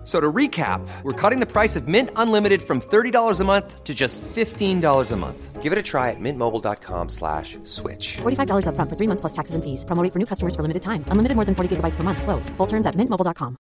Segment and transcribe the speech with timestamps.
[0.00, 3.84] F- So to recap, we're cutting the price of Mint Unlimited from $30 a month
[3.84, 5.62] to just $15 a month.
[5.62, 8.16] Give it a try at mintmobile.com slash switch.
[8.22, 9.84] $45 upfront for three months plus taxes and fees.
[9.84, 11.04] Promo for new customers for limited time.
[11.08, 12.22] Unlimited more than 40 gigabytes per month.
[12.22, 12.48] Slows.
[12.56, 13.56] Full terms at mintmobile.com.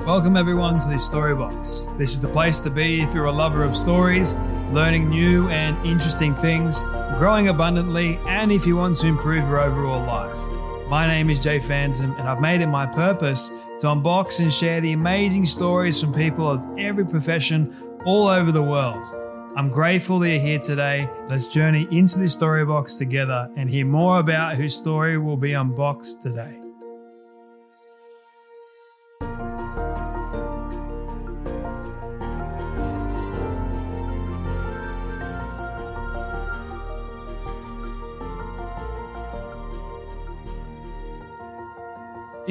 [0.00, 1.96] Welcome everyone to the Storybox.
[1.96, 4.34] This is the place to be if you're a lover of stories,
[4.72, 6.82] learning new and interesting things,
[7.18, 10.36] growing abundantly, and if you want to improve your overall life.
[10.92, 13.48] My name is Jay Phantom, and I've made it my purpose
[13.80, 18.62] to unbox and share the amazing stories from people of every profession all over the
[18.62, 19.02] world.
[19.56, 21.08] I'm grateful that you're here today.
[21.30, 25.54] Let's journey into the story box together and hear more about whose story will be
[25.54, 26.61] unboxed today.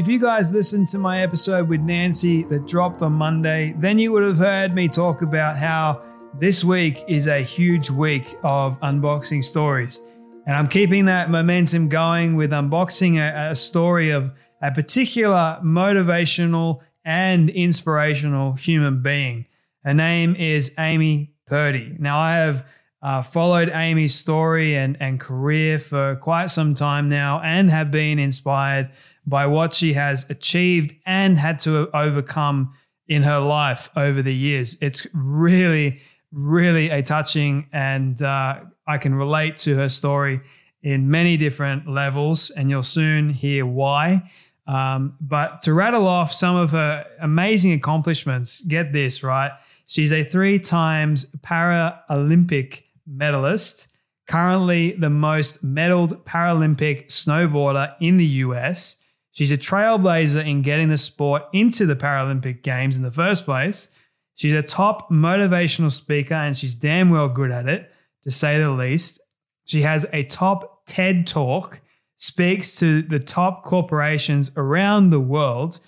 [0.01, 4.11] If you guys listened to my episode with Nancy that dropped on Monday, then you
[4.11, 6.01] would have heard me talk about how
[6.39, 10.01] this week is a huge week of unboxing stories.
[10.47, 14.31] And I'm keeping that momentum going with unboxing a, a story of
[14.63, 19.45] a particular motivational and inspirational human being.
[19.85, 21.95] Her name is Amy Purdy.
[21.99, 22.65] Now, I have
[23.03, 28.17] uh, followed Amy's story and, and career for quite some time now and have been
[28.17, 28.89] inspired
[29.25, 32.73] by what she has achieved and had to overcome
[33.07, 34.77] in her life over the years.
[34.81, 36.01] It's really,
[36.31, 40.39] really a touching, and uh, I can relate to her story
[40.83, 44.29] in many different levels, and you'll soon hear why.
[44.67, 49.51] Um, but to rattle off some of her amazing accomplishments, get this right.
[49.87, 53.87] She's a three times Paralympic medalist,
[54.27, 59.00] currently the most medaled Paralympic snowboarder in the US.
[59.31, 63.87] She's a trailblazer in getting the sport into the Paralympic Games in the first place.
[64.35, 67.91] She's a top motivational speaker and she's damn well good at it,
[68.23, 69.21] to say the least.
[69.65, 71.79] She has a top TED talk,
[72.17, 75.79] speaks to the top corporations around the world,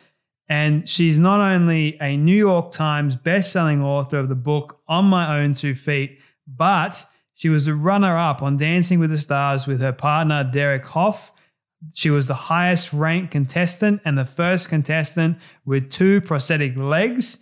[0.48, 5.40] and she's not only a New York Times best-selling author of the book On My
[5.40, 9.92] Own Two Feet, but she was a runner-up on Dancing with the Stars with her
[9.92, 11.32] partner Derek Hough
[11.94, 17.39] she was the highest ranked contestant and the first contestant with two prosthetic legs.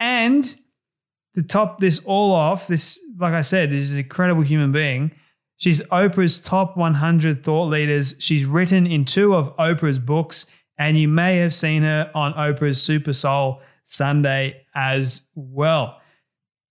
[0.00, 0.54] And
[1.34, 5.12] to top this all off, this, like I said, this is an incredible human being.
[5.56, 8.16] She's Oprah's top 100 thought leaders.
[8.18, 10.46] She's written in two of Oprah's books,
[10.78, 16.00] and you may have seen her on Oprah's Super Soul Sunday as well.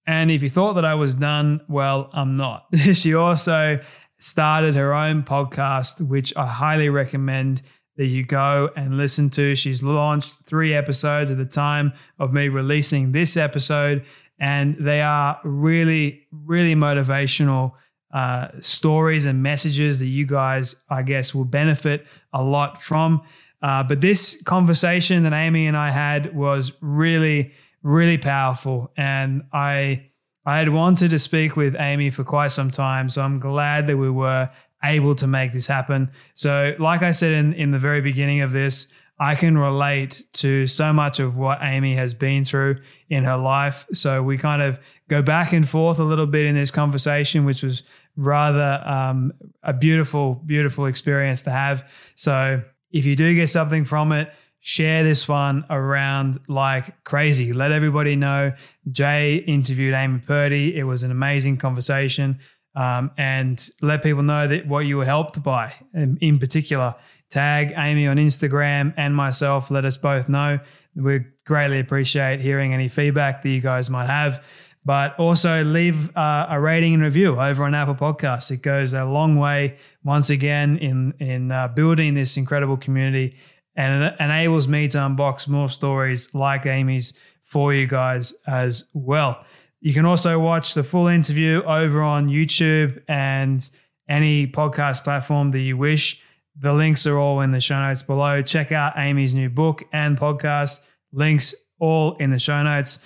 [0.06, 2.68] And if you thought that I was done, well, I'm not.
[2.94, 3.80] she also
[4.24, 7.62] started her own podcast, which I highly recommend
[7.98, 9.56] that you go and listen to.
[9.56, 14.06] She's launched three episodes at the time of me releasing this episode,
[14.40, 17.74] and they are really, really motivational
[18.14, 23.22] uh, stories and messages that you guys, I guess, will benefit a lot from.
[23.62, 27.52] Uh, but this conversation that Amy and I had was really,
[27.82, 30.12] really powerful, and I
[30.46, 33.98] I had wanted to speak with Amy for quite some time, so I'm glad that
[33.98, 34.50] we were
[34.84, 36.12] able to make this happen.
[36.34, 38.88] So, like I said in, in the very beginning of this,
[39.20, 43.86] I can relate to so much of what Amy has been through in her life.
[43.94, 47.64] So, we kind of go back and forth a little bit in this conversation, which
[47.64, 47.84] was
[48.18, 49.32] rather um,
[49.64, 51.88] a beautiful, beautiful experience to have.
[52.16, 54.30] So, if you do get something from it,
[54.66, 57.52] share this one around like crazy.
[57.52, 58.54] Let everybody know.
[58.94, 60.78] Jay interviewed Amy Purdy.
[60.78, 62.40] It was an amazing conversation.
[62.74, 65.74] Um, and let people know that what you were helped by.
[65.94, 66.96] In, in particular,
[67.30, 69.70] tag Amy on Instagram and myself.
[69.70, 70.60] Let us both know.
[70.96, 74.42] We greatly appreciate hearing any feedback that you guys might have.
[74.86, 78.50] But also leave uh, a rating and review over on Apple Podcasts.
[78.50, 83.36] It goes a long way once again in in uh, building this incredible community
[83.76, 89.46] and it enables me to unbox more stories like Amy's for you guys as well.
[89.82, 93.68] You can also watch the full interview over on YouTube and
[94.08, 96.22] any podcast platform that you wish.
[96.58, 98.42] The links are all in the show notes below.
[98.42, 100.82] Check out Amy's new book and podcast.
[101.12, 103.00] Links all in the show notes.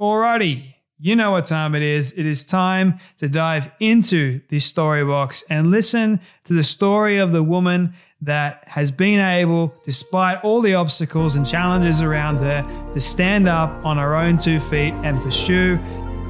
[0.00, 2.12] Alrighty, you know what time it is.
[2.12, 7.32] It is time to dive into the story box and listen to the story of
[7.32, 13.00] the woman that has been able, despite all the obstacles and challenges around her, to
[13.00, 15.76] stand up on her own two feet and pursue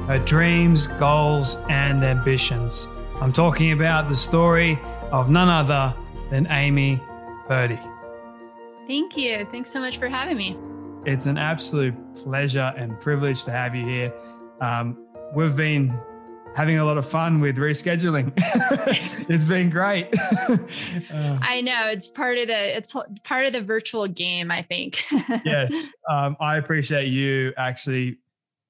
[0.07, 2.87] her dreams, goals, and ambitions.
[3.19, 4.79] I'm talking about the story
[5.11, 5.93] of none other
[6.29, 7.01] than Amy
[7.45, 7.79] Purdy.
[8.87, 9.45] Thank you.
[9.51, 10.57] Thanks so much for having me.
[11.05, 14.13] It's an absolute pleasure and privilege to have you here.
[14.61, 15.99] Um, we've been
[16.55, 18.31] having a lot of fun with rescheduling.
[19.29, 20.07] it's been great.
[21.11, 24.51] uh, I know it's part of the it's part of the virtual game.
[24.51, 25.03] I think.
[25.45, 28.19] yes, um, I appreciate you actually.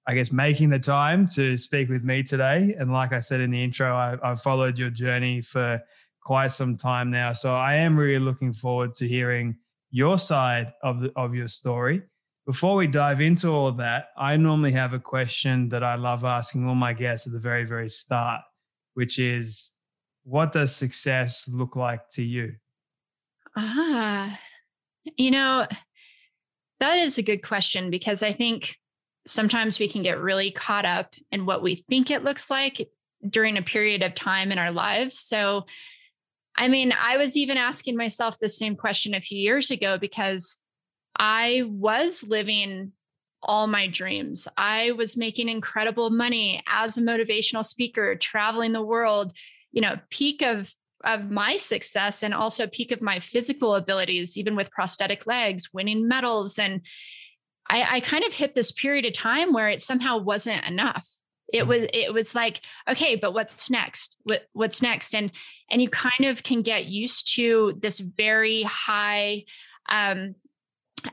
[0.08, 3.52] I guess making the time to speak with me today, and like I said in
[3.52, 5.80] the intro, I, I've followed your journey for
[6.24, 7.34] quite some time now.
[7.34, 9.58] So I am really looking forward to hearing
[9.92, 12.02] your side of the, of your story.
[12.46, 16.68] Before we dive into all that, I normally have a question that I love asking
[16.68, 18.42] all my guests at the very, very start,
[18.96, 19.72] which is
[20.24, 22.54] what does success look like to you?
[23.56, 24.40] Ah,
[25.18, 25.68] you know,
[26.80, 28.76] that is a good question because I think
[29.28, 32.90] sometimes we can get really caught up in what we think it looks like
[33.30, 35.18] during a period of time in our lives.
[35.20, 35.66] So,
[36.56, 40.58] I mean, I was even asking myself the same question a few years ago because
[41.18, 42.94] I was living
[43.44, 44.48] all my dreams.
[44.58, 49.34] I was making incredible money as a motivational speaker, traveling the world,
[49.72, 50.74] you know, peak of
[51.04, 56.08] of my success and also peak of my physical abilities, even with prosthetic legs, winning
[56.08, 56.60] medals.
[56.60, 56.82] And
[57.68, 61.08] I, I kind of hit this period of time where it somehow wasn't enough.
[61.52, 64.16] It was it was like, okay, but what's next?
[64.24, 65.16] What what's next?
[65.16, 65.32] And
[65.70, 69.46] and you kind of can get used to this very high
[69.90, 70.36] um,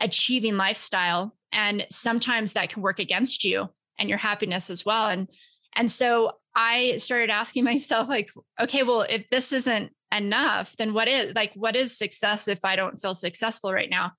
[0.00, 3.68] achieving lifestyle and sometimes that can work against you
[3.98, 5.28] and your happiness as well and
[5.76, 8.30] and so i started asking myself like
[8.60, 12.76] okay well if this isn't enough then what is like what is success if i
[12.76, 14.12] don't feel successful right now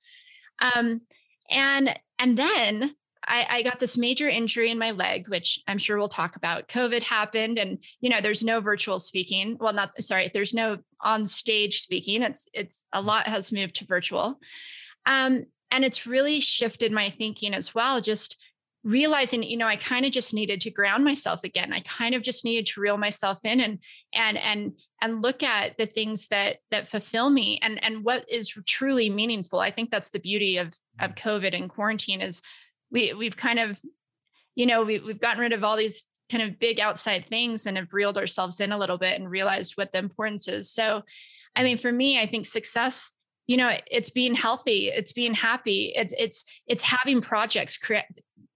[0.61, 1.01] um
[1.49, 2.93] and and then
[3.29, 6.67] I, I got this major injury in my leg, which I'm sure we'll talk about.
[6.67, 9.57] COVID happened, and you know, there's no virtual speaking.
[9.59, 12.23] Well, not sorry, there's no on stage speaking.
[12.23, 14.39] It's it's a lot has moved to virtual.
[15.05, 18.37] Um, and it's really shifted my thinking as well just
[18.83, 21.73] realizing you know i kind of just needed to ground myself again.
[21.73, 23.79] I kind of just needed to reel myself in and
[24.13, 24.71] and and
[25.01, 29.59] and look at the things that that fulfill me and and what is truly meaningful.
[29.59, 31.17] I think that's the beauty of of mm.
[31.17, 32.41] covid and quarantine is
[32.89, 33.79] we we've kind of
[34.55, 37.75] you know we, we've gotten rid of all these kind of big outside things and
[37.75, 40.71] have reeled ourselves in a little bit and realized what the importance is.
[40.71, 41.03] So
[41.55, 41.65] i mm.
[41.65, 43.13] mean for me i think success
[43.49, 48.05] you know it's being healthy it's being happy it's it's it's having projects create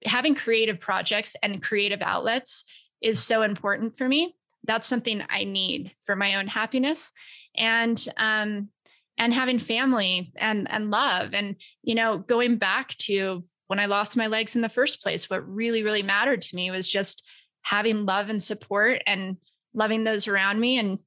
[0.05, 2.65] having creative projects and creative outlets
[3.01, 4.35] is so important for me.
[4.65, 7.11] That's something i need for my own happiness
[7.57, 8.69] and um
[9.17, 14.15] and having family and and love and you know going back to when i lost
[14.15, 17.27] my legs in the first place what really really mattered to me was just
[17.63, 19.35] having love and support and
[19.73, 20.97] loving those around me and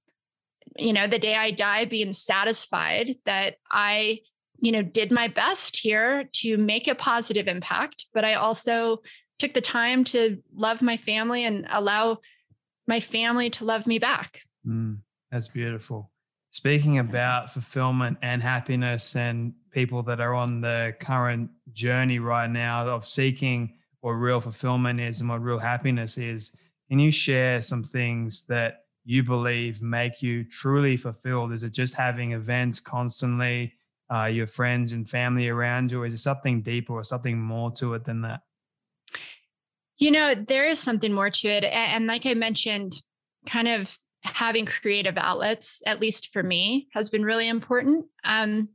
[0.78, 4.20] you know, the day I die, being satisfied that I,
[4.60, 9.03] you know, did my best here to make a positive impact, but I also
[9.39, 12.19] took the time to love my family and allow
[12.86, 14.43] my family to love me back.
[14.67, 14.98] Mm,
[15.31, 16.10] that's beautiful.
[16.51, 22.89] Speaking about fulfillment and happiness and people that are on the current journey right now
[22.89, 26.53] of seeking what real fulfillment is and what real happiness is,
[26.89, 31.53] can you share some things that you believe make you truly fulfilled?
[31.53, 33.72] Is it just having events constantly,
[34.13, 36.03] uh, your friends and family around you?
[36.03, 38.41] Or is it something deeper or something more to it than that?
[39.98, 41.65] You know, there is something more to it.
[41.65, 42.94] And like I mentioned,
[43.46, 48.06] kind of having creative outlets, at least for me, has been really important.
[48.25, 48.70] Um,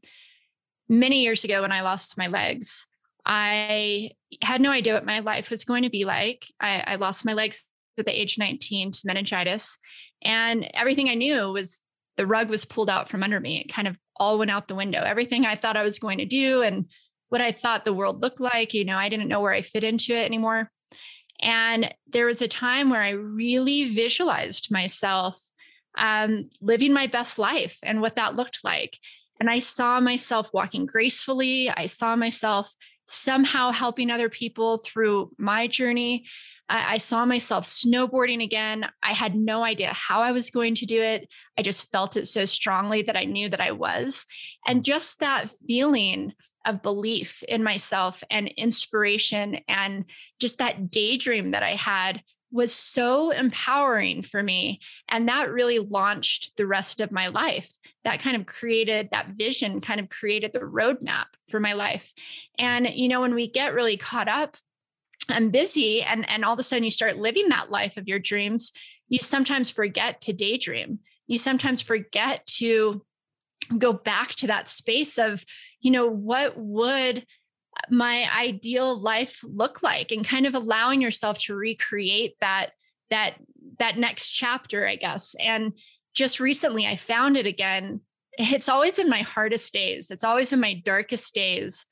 [0.87, 2.87] many years ago, when I lost my legs,
[3.25, 4.11] I
[4.41, 6.45] had no idea what my life was going to be like.
[6.59, 7.65] I, I lost my legs
[7.97, 9.77] at the age 19 to meningitis.
[10.23, 11.81] And everything I knew was
[12.17, 13.61] the rug was pulled out from under me.
[13.61, 15.01] It kind of all went out the window.
[15.01, 16.85] Everything I thought I was going to do and
[17.29, 19.83] what I thought the world looked like, you know, I didn't know where I fit
[19.83, 20.69] into it anymore.
[21.41, 25.41] And there was a time where I really visualized myself
[25.97, 28.97] um, living my best life and what that looked like.
[29.39, 31.69] And I saw myself walking gracefully.
[31.69, 32.73] I saw myself
[33.07, 36.25] somehow helping other people through my journey.
[36.71, 38.85] I, I, saw myself snowboarding again.
[39.03, 41.29] I had no idea how I was going to do it.
[41.57, 44.25] I just felt it so strongly that I knew that I was.
[44.65, 44.83] And mm.
[44.83, 46.33] just that feeling
[46.65, 50.09] of belief in myself and inspiration and
[50.39, 52.23] just that daydream that I had
[52.53, 54.79] was so empowering for me.
[55.09, 57.69] And that really launched the rest of my life.
[58.03, 62.11] That kind of created that vision, kind of created the roadmap for my life.
[62.57, 64.57] And, you know, when we get really caught up
[65.29, 68.19] and busy and, and all of a sudden you start living that life of your
[68.19, 68.71] dreams,
[69.07, 70.99] you sometimes forget to daydream.
[71.27, 73.03] You sometimes forget to
[73.77, 75.45] go back to that space of,
[75.81, 77.25] you know, what would
[77.89, 80.11] my ideal life look like?
[80.11, 82.71] And kind of allowing yourself to recreate that
[83.09, 83.35] that
[83.79, 85.35] that next chapter i guess.
[85.35, 85.73] And
[86.13, 88.01] just recently i found it again.
[88.37, 90.09] It's always in my hardest days.
[90.09, 91.85] It's always in my darkest days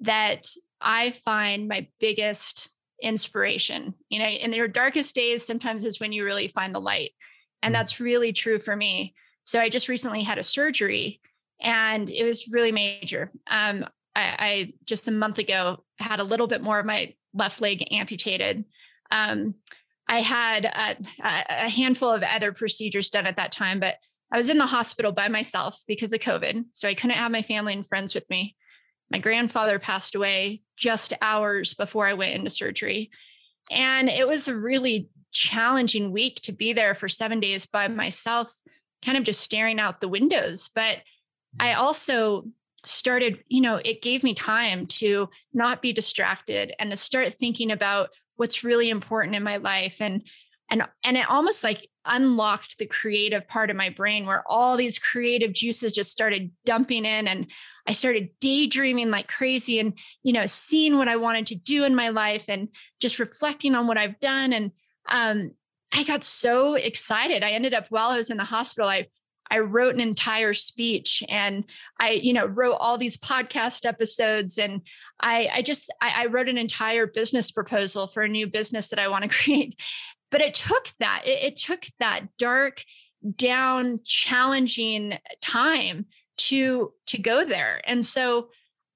[0.00, 0.46] that
[0.80, 2.70] i find my biggest
[3.02, 7.10] inspiration you know in your darkest days sometimes is when you really find the light
[7.62, 7.78] and mm.
[7.78, 9.14] that's really true for me
[9.44, 11.20] so i just recently had a surgery
[11.60, 13.84] and it was really major um,
[14.16, 17.86] I, I, just a month ago had a little bit more of my left leg
[17.92, 18.64] amputated.
[19.10, 19.54] Um,
[20.08, 23.96] I had a, a, handful of other procedures done at that time, but
[24.32, 26.64] I was in the hospital by myself because of COVID.
[26.72, 28.56] So I couldn't have my family and friends with me.
[29.10, 33.10] My grandfather passed away just hours before I went into surgery.
[33.70, 38.52] And it was a really challenging week to be there for seven days by myself,
[39.04, 40.70] kind of just staring out the windows.
[40.74, 40.98] But
[41.60, 41.76] I mm.
[41.76, 42.46] also
[42.84, 47.70] started, you know, it gave me time to not be distracted and to start thinking
[47.70, 50.22] about what's really important in my life and
[50.70, 54.98] and and it almost like unlocked the creative part of my brain where all these
[54.98, 57.50] creative juices just started dumping in and
[57.86, 61.94] i started daydreaming like crazy and you know seeing what i wanted to do in
[61.94, 62.68] my life and
[63.00, 64.70] just reflecting on what i've done and
[65.08, 65.50] um,
[65.92, 69.06] i got so excited i ended up while i was in the hospital i
[69.50, 71.64] I wrote an entire speech and
[72.00, 74.82] I, you know, wrote all these podcast episodes and
[75.20, 78.98] I, I just, I, I wrote an entire business proposal for a new business that
[78.98, 79.80] I want to create.
[80.30, 82.82] But it took that, it, it took that dark,
[83.36, 86.06] down, challenging time
[86.38, 87.80] to to go there.
[87.84, 88.48] And so,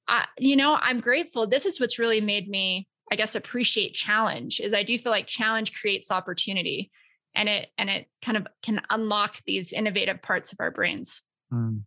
[0.06, 1.46] I, you know, I'm grateful.
[1.46, 4.60] This is what's really made me, I guess, appreciate challenge.
[4.60, 6.90] Is I do feel like challenge creates opportunity
[7.34, 11.22] and it and it kind of can unlock these innovative parts of our brains
[11.52, 11.80] mm.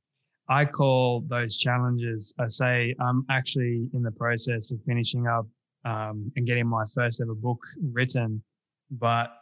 [0.50, 5.46] i call those challenges i say i'm actually in the process of finishing up
[5.86, 7.60] um, and getting my first ever book
[7.92, 8.42] written
[9.00, 9.34] but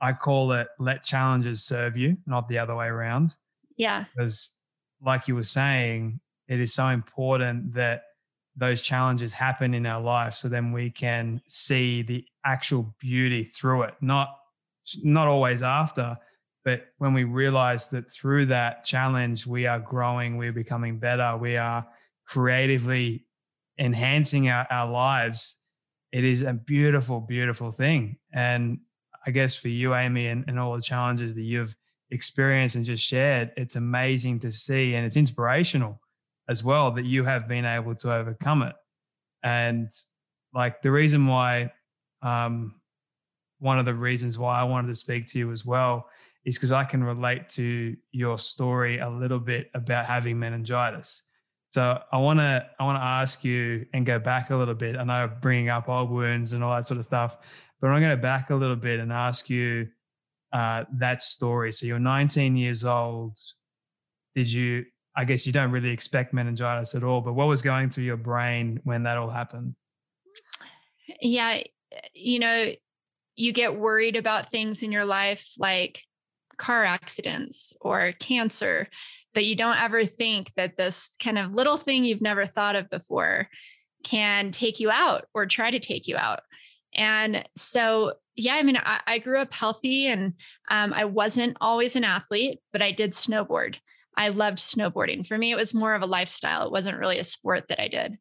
[0.00, 3.34] i call it let challenges serve you not the other way around.
[3.76, 4.04] Yeah.
[4.14, 4.52] Because
[5.02, 8.02] like you were saying it is so important that
[8.56, 13.82] those challenges happen in our life so then we can see the actual beauty through
[13.82, 13.94] it.
[14.00, 14.36] Not
[15.02, 16.16] not always after,
[16.64, 21.56] but when we realize that through that challenge, we are growing, we're becoming better, we
[21.56, 21.86] are
[22.26, 23.24] creatively
[23.78, 25.56] enhancing our, our lives,
[26.12, 28.16] it is a beautiful, beautiful thing.
[28.32, 28.80] And
[29.26, 31.74] I guess for you, Amy, and, and all the challenges that you've
[32.10, 36.00] experienced and just shared, it's amazing to see and it's inspirational
[36.48, 38.74] as well that you have been able to overcome it.
[39.42, 39.90] And
[40.52, 41.72] like the reason why
[42.22, 42.74] um,
[43.60, 46.08] one of the reasons why I wanted to speak to you as well
[46.44, 51.22] is because I can relate to your story a little bit about having meningitis.
[51.70, 54.96] So I want to I want to ask you and go back a little bit.
[54.96, 57.36] I know bringing up old wounds and all that sort of stuff,
[57.80, 59.88] but I'm going to back a little bit and ask you
[60.52, 61.72] uh, that story.
[61.72, 63.38] So you're 19 years old.
[64.34, 64.84] Did you?
[65.16, 68.16] I guess you don't really expect meningitis at all, but what was going through your
[68.16, 69.74] brain when that all happened?
[71.20, 71.60] Yeah,
[72.14, 72.72] you know,
[73.36, 76.02] you get worried about things in your life like
[76.60, 78.86] car accidents or cancer,
[79.34, 82.90] but you don't ever think that this kind of little thing you've never thought of
[82.90, 83.48] before
[84.04, 86.40] can take you out or try to take you out.
[86.94, 90.34] And so, yeah, I mean, I, I grew up healthy and
[90.70, 93.76] um, I wasn't always an athlete, but I did snowboard.
[94.16, 95.26] I loved snowboarding.
[95.26, 96.66] For me, it was more of a lifestyle.
[96.66, 98.18] It wasn't really a sport that I did.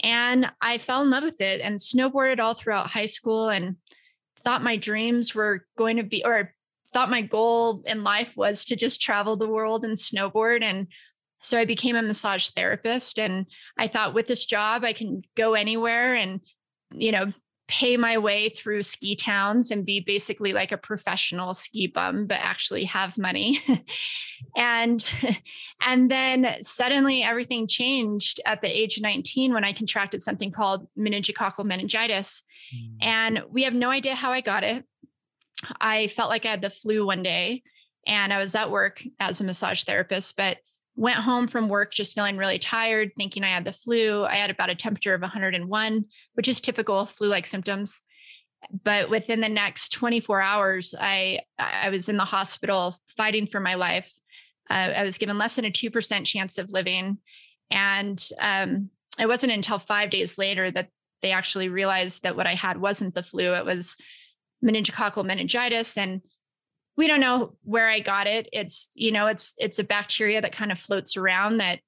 [0.00, 3.48] And I fell in love with it and snowboarded all throughout high school.
[3.48, 3.76] And
[4.44, 6.52] thought my dreams were going to be, or
[6.92, 10.62] thought my goal in life was to just travel the world and snowboard.
[10.62, 10.88] And
[11.40, 13.18] so I became a massage therapist.
[13.18, 13.46] And
[13.78, 16.40] I thought with this job, I can go anywhere and,
[16.92, 17.32] you know,
[17.68, 22.38] pay my way through ski towns and be basically like a professional ski bum but
[22.38, 23.58] actually have money
[24.56, 25.14] and
[25.80, 30.86] and then suddenly everything changed at the age of 19 when i contracted something called
[30.98, 32.42] meningococcal meningitis
[32.76, 32.96] mm.
[33.00, 34.84] and we have no idea how i got it
[35.80, 37.62] i felt like i had the flu one day
[38.06, 40.58] and i was at work as a massage therapist but
[40.94, 44.24] went home from work just feeling really tired, thinking I had the flu.
[44.24, 46.04] I had about a temperature of 101,
[46.34, 48.02] which is typical flu like symptoms.
[48.84, 53.74] But within the next 24 hours, I I was in the hospital fighting for my
[53.74, 54.12] life.
[54.70, 57.18] Uh, I was given less than a 2% chance of living.
[57.70, 60.88] And um, it wasn't until five days later that
[61.20, 63.96] they actually realized that what I had wasn't the flu, it was
[64.64, 65.96] meningococcal meningitis.
[65.96, 66.22] And
[66.96, 68.48] we don't know where I got it.
[68.52, 71.80] It's, you know, it's it's a bacteria that kind of floats around that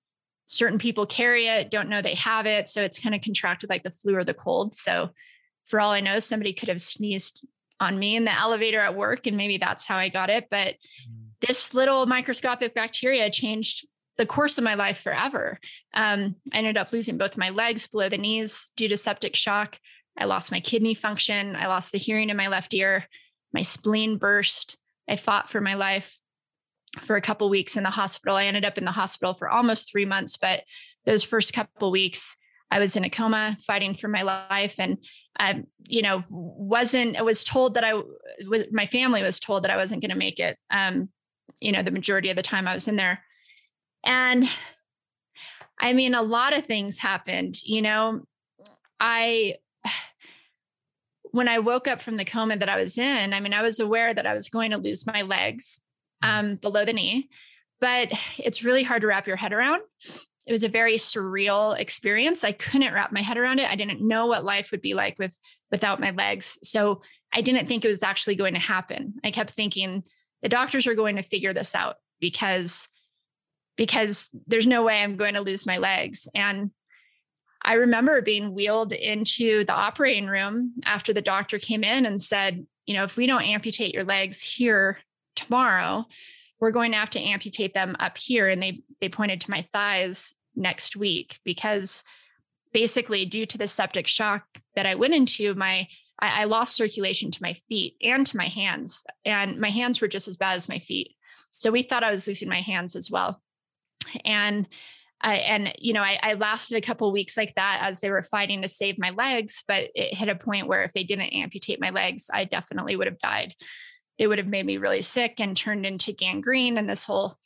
[0.47, 2.69] certain people carry it, don't know they have it.
[2.69, 4.75] So it's kind of contracted like the flu or the cold.
[4.75, 5.11] So
[5.67, 7.47] for all I know, somebody could have sneezed
[7.81, 10.49] on me in the elevator at work and maybe that's how I got it.
[10.51, 11.25] But mm.
[11.41, 15.59] this little microscopic bacteria changed the course of my life forever.
[15.93, 19.79] Um, I ended up losing both my legs below the knees due to septic shock.
[20.17, 21.57] I lost my kidney function.
[21.57, 23.07] I lost the hearing in my left ear.
[23.53, 24.79] My spleen burst.
[25.09, 26.21] I fought for my life
[27.03, 28.37] for a couple weeks in the hospital.
[28.37, 30.63] I ended up in the hospital for almost three months, but
[31.05, 32.37] those first couple weeks,
[32.71, 34.99] I was in a coma fighting for my life, and
[35.39, 37.17] I, you know, wasn't.
[37.17, 37.95] I was told that I
[38.49, 38.65] was.
[38.73, 40.57] My family was told that I wasn't going to make it.
[40.71, 41.09] Um,
[41.61, 43.21] you know, the majority of the time I was in there,
[44.05, 44.45] and
[45.81, 47.63] I mean, a lot of things happened.
[47.65, 48.23] You know,
[48.99, 49.57] I
[51.31, 53.81] when I woke up from the coma that I was in, I mean, I was
[53.81, 55.81] aware that I was going to lose my legs
[56.23, 56.29] mm.
[56.29, 57.29] um, below the knee,
[57.81, 59.83] but it's really hard to wrap your head around.
[60.47, 62.45] It was a very surreal experience.
[62.45, 63.71] I couldn't wrap my head around it.
[63.71, 65.39] I didn't know what life would be like with
[65.71, 66.59] without my legs.
[66.63, 69.15] So I didn't think it was actually going to happen.
[69.25, 70.05] I kept thinking
[70.43, 72.89] the doctors are going to figure this out because
[73.77, 76.29] because there's no way I'm going to lose my legs.
[76.33, 76.71] And
[77.65, 82.67] I remember being wheeled into the operating room after the doctor came in and said,
[82.87, 84.99] you know, if we don't amputate your legs here
[85.35, 86.05] tomorrow,
[86.61, 88.49] we're going to have to amputate them up here.
[88.49, 92.05] And they they pointed to my thighs next week because
[92.73, 94.45] basically due to the septic shock
[94.77, 95.89] that I went into, my
[96.21, 99.05] I, I lost circulation to my feet and to my hands.
[99.25, 101.15] And my hands were just as bad as my feet.
[101.51, 103.41] So we thought I was losing my hands as well.
[104.25, 104.69] And
[105.25, 108.23] I, and you know, I, I lasted a couple weeks like that as they were
[108.23, 109.65] fighting to save my legs.
[109.67, 113.07] But it hit a point where if they didn't amputate my legs, I definitely would
[113.07, 113.55] have died.
[114.19, 117.37] They would have made me really sick and turned into gangrene and this whole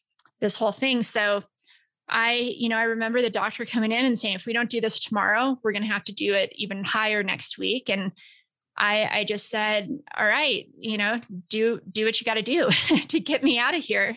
[0.40, 1.04] this whole thing.
[1.04, 1.42] So
[2.08, 4.80] I, you know, I remember the doctor coming in and saying, if we don't do
[4.80, 7.88] this tomorrow, we're going to have to do it even higher next week.
[7.88, 8.12] And
[8.76, 12.70] I, I just said, all right, you know, do do what you got to do
[13.08, 14.16] to get me out of here.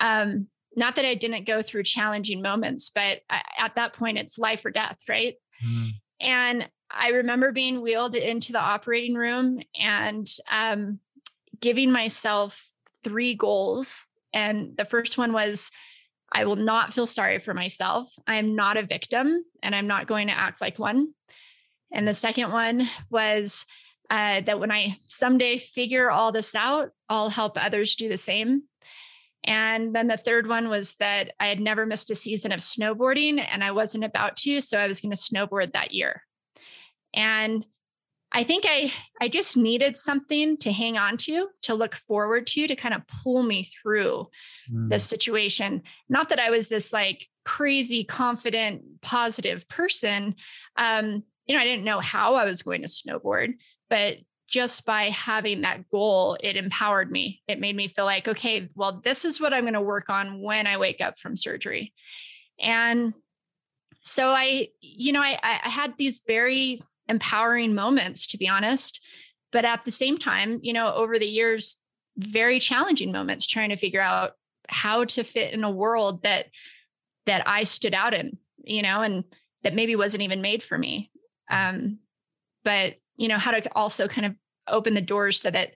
[0.00, 0.48] Um,
[0.78, 4.70] not that I didn't go through challenging moments, but at that point, it's life or
[4.70, 5.34] death, right?
[5.66, 5.88] Mm.
[6.20, 11.00] And I remember being wheeled into the operating room and um,
[11.60, 12.70] giving myself
[13.04, 14.06] three goals.
[14.32, 15.70] And the first one was
[16.32, 18.12] I will not feel sorry for myself.
[18.26, 21.14] I am not a victim and I'm not going to act like one.
[21.90, 23.64] And the second one was
[24.10, 28.64] uh, that when I someday figure all this out, I'll help others do the same.
[29.44, 33.44] And then the third one was that I had never missed a season of snowboarding
[33.46, 34.60] and I wasn't about to.
[34.60, 36.22] So I was going to snowboard that year.
[37.14, 37.64] And
[38.30, 42.66] I think I I just needed something to hang on to, to look forward to,
[42.66, 44.28] to kind of pull me through
[44.70, 44.90] mm.
[44.90, 45.82] this situation.
[46.08, 50.34] Not that I was this like crazy, confident, positive person.
[50.76, 53.54] Um, you know, I didn't know how I was going to snowboard,
[53.88, 57.42] but just by having that goal, it empowered me.
[57.46, 60.40] It made me feel like, okay, well, this is what I'm going to work on
[60.40, 61.92] when I wake up from surgery.
[62.58, 63.12] And
[64.02, 69.04] so I, you know, I, I had these very empowering moments, to be honest.
[69.52, 71.76] But at the same time, you know, over the years,
[72.16, 74.32] very challenging moments trying to figure out
[74.68, 76.46] how to fit in a world that
[77.26, 79.24] that I stood out in, you know, and
[79.62, 81.10] that maybe wasn't even made for me.
[81.50, 81.98] Um,
[82.64, 84.34] but you know, how to also kind of
[84.68, 85.74] open the doors so that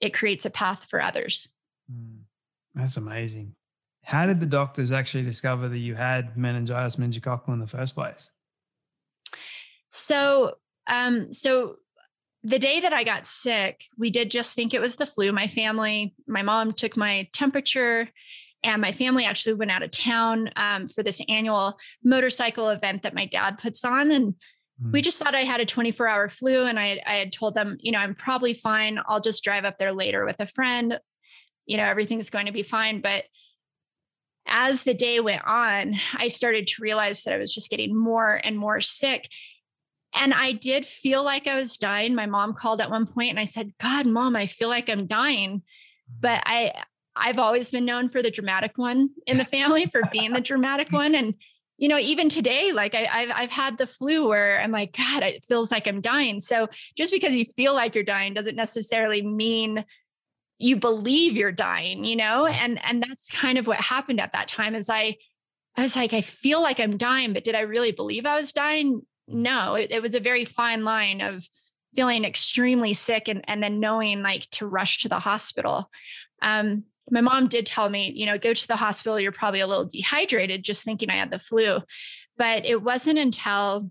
[0.00, 1.48] it creates a path for others.
[1.92, 2.20] Mm,
[2.74, 3.54] that's amazing.
[4.04, 8.30] How did the doctors actually discover that you had meningitis meningococcal in the first place?
[9.88, 10.54] So,
[10.86, 11.76] um, so
[12.42, 15.32] the day that I got sick, we did just think it was the flu.
[15.32, 18.08] My family, my mom took my temperature,
[18.62, 23.14] and my family actually went out of town um, for this annual motorcycle event that
[23.14, 24.10] my dad puts on.
[24.10, 24.34] And
[24.82, 25.04] we mm.
[25.04, 26.64] just thought I had a 24 hour flu.
[26.64, 28.98] And I, I had told them, you know, I'm probably fine.
[29.06, 30.98] I'll just drive up there later with a friend.
[31.64, 33.00] You know, everything's going to be fine.
[33.00, 33.24] But
[34.46, 38.40] as the day went on, I started to realize that I was just getting more
[38.44, 39.28] and more sick.
[40.14, 42.14] And I did feel like I was dying.
[42.14, 45.06] My mom called at one point and I said, God, mom, I feel like I'm
[45.06, 45.58] dying.
[45.58, 45.62] Mm.
[46.20, 46.72] But I,
[47.16, 50.92] I've always been known for the dramatic one in the family, for being the dramatic
[50.92, 51.14] one.
[51.14, 51.34] And,
[51.78, 55.22] you know, even today, like I, have I've had the flu where I'm like, God,
[55.22, 56.40] it feels like I'm dying.
[56.40, 59.84] So just because you feel like you're dying doesn't necessarily mean
[60.58, 62.46] you believe you're dying, you know?
[62.46, 65.16] And and that's kind of what happened at that time is I
[65.76, 68.52] I was like, I feel like I'm dying, but did I really believe I was
[68.52, 69.02] dying?
[69.28, 71.46] No, it, it was a very fine line of
[71.94, 75.90] feeling extremely sick and, and then knowing like to rush to the hospital.
[76.40, 79.66] Um, my mom did tell me, you know, go to the hospital, you're probably a
[79.66, 81.80] little dehydrated, just thinking I had the flu.
[82.36, 83.90] But it wasn't until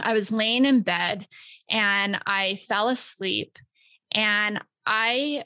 [0.00, 1.26] I was laying in bed
[1.70, 3.58] and I fell asleep
[4.10, 5.44] and I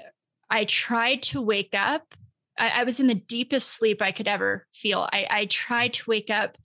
[0.48, 2.14] I tried to wake up.
[2.58, 5.08] I, I was in the deepest sleep I could ever feel.
[5.12, 6.56] I, I tried to wake up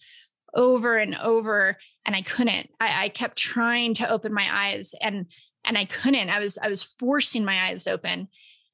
[0.53, 2.69] over and over and I couldn't.
[2.79, 5.25] I, I kept trying to open my eyes and
[5.63, 6.29] and I couldn't.
[6.29, 8.27] I was I was forcing my eyes open.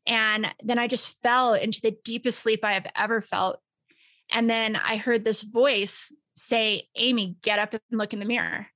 [0.08, 3.60] And then I just fell into the deepest sleep I have ever felt.
[4.32, 8.68] And then I heard this voice say, Amy, get up and look in the mirror.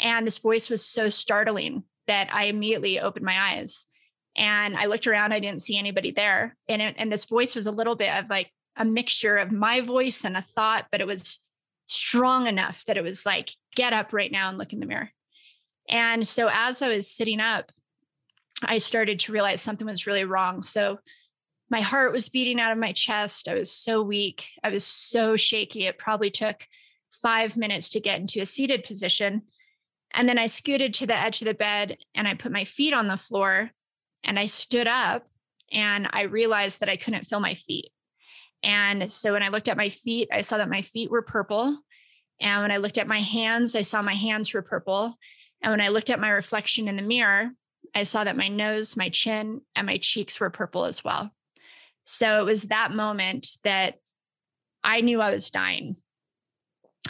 [0.00, 3.86] And this voice was so startling that I immediately opened my eyes.
[4.34, 6.56] And I looked around, I didn't see anybody there.
[6.68, 9.82] And, it, and this voice was a little bit of like a mixture of my
[9.82, 11.40] voice and a thought, but it was
[11.86, 15.10] strong enough that it was like, get up right now and look in the mirror.
[15.88, 17.70] And so as I was sitting up,
[18.64, 20.62] I started to realize something was really wrong.
[20.62, 20.98] So
[21.70, 23.48] my heart was beating out of my chest.
[23.48, 24.46] I was so weak.
[24.62, 25.86] I was so shaky.
[25.86, 26.66] It probably took
[27.22, 29.42] five minutes to get into a seated position.
[30.14, 32.92] And then I scooted to the edge of the bed and I put my feet
[32.92, 33.70] on the floor
[34.22, 35.26] and I stood up
[35.72, 37.90] and I realized that I couldn't feel my feet.
[38.62, 41.78] And so when I looked at my feet, I saw that my feet were purple.
[42.40, 45.16] And when I looked at my hands, I saw my hands were purple.
[45.62, 47.50] And when I looked at my reflection in the mirror,
[47.94, 51.30] I saw that my nose, my chin, and my cheeks were purple as well.
[52.02, 53.96] So it was that moment that
[54.82, 55.96] I knew I was dying.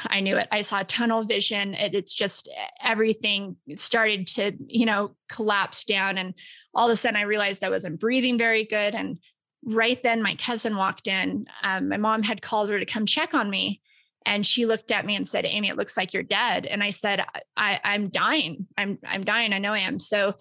[0.07, 0.49] I knew it.
[0.51, 1.75] I saw tunnel vision.
[1.75, 2.51] It, it's just
[2.83, 6.19] everything started to, you know, collapse down.
[6.19, 6.35] And
[6.75, 8.95] all of a sudden I realized I wasn't breathing very good.
[8.95, 9.19] And
[9.65, 11.47] right then my cousin walked in.
[11.63, 13.81] Um, my mom had called her to come check on me.
[14.25, 16.65] And she looked at me and said, Amy, it looks like you're dead.
[16.65, 17.25] And I said,
[17.57, 18.69] I, I'm dying.
[18.79, 19.53] I'm, I'm dying.
[19.53, 19.99] I know I am.
[19.99, 20.37] So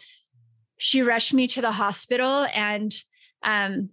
[0.84, 2.92] she rushed me to the hospital and
[3.44, 3.92] um,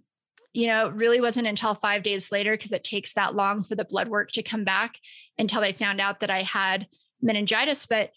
[0.53, 3.75] you know, it really wasn't until five days later, because it takes that long for
[3.75, 4.95] the blood work to come back
[5.37, 6.87] until they found out that I had
[7.21, 7.85] meningitis.
[7.85, 8.09] But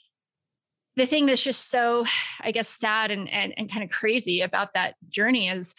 [0.97, 2.07] the thing that's just so,
[2.41, 5.75] I guess, sad and, and, and kind of crazy about that journey is,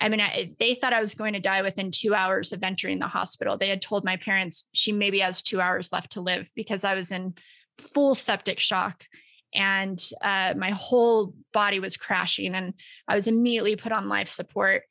[0.00, 2.98] I mean, I, they thought I was going to die within two hours of entering
[2.98, 3.56] the hospital.
[3.56, 6.96] They had told my parents she maybe has two hours left to live because I
[6.96, 7.34] was in
[7.78, 9.06] full septic shock
[9.54, 12.74] and uh, my whole body was crashing and
[13.08, 14.82] i was immediately put on life support.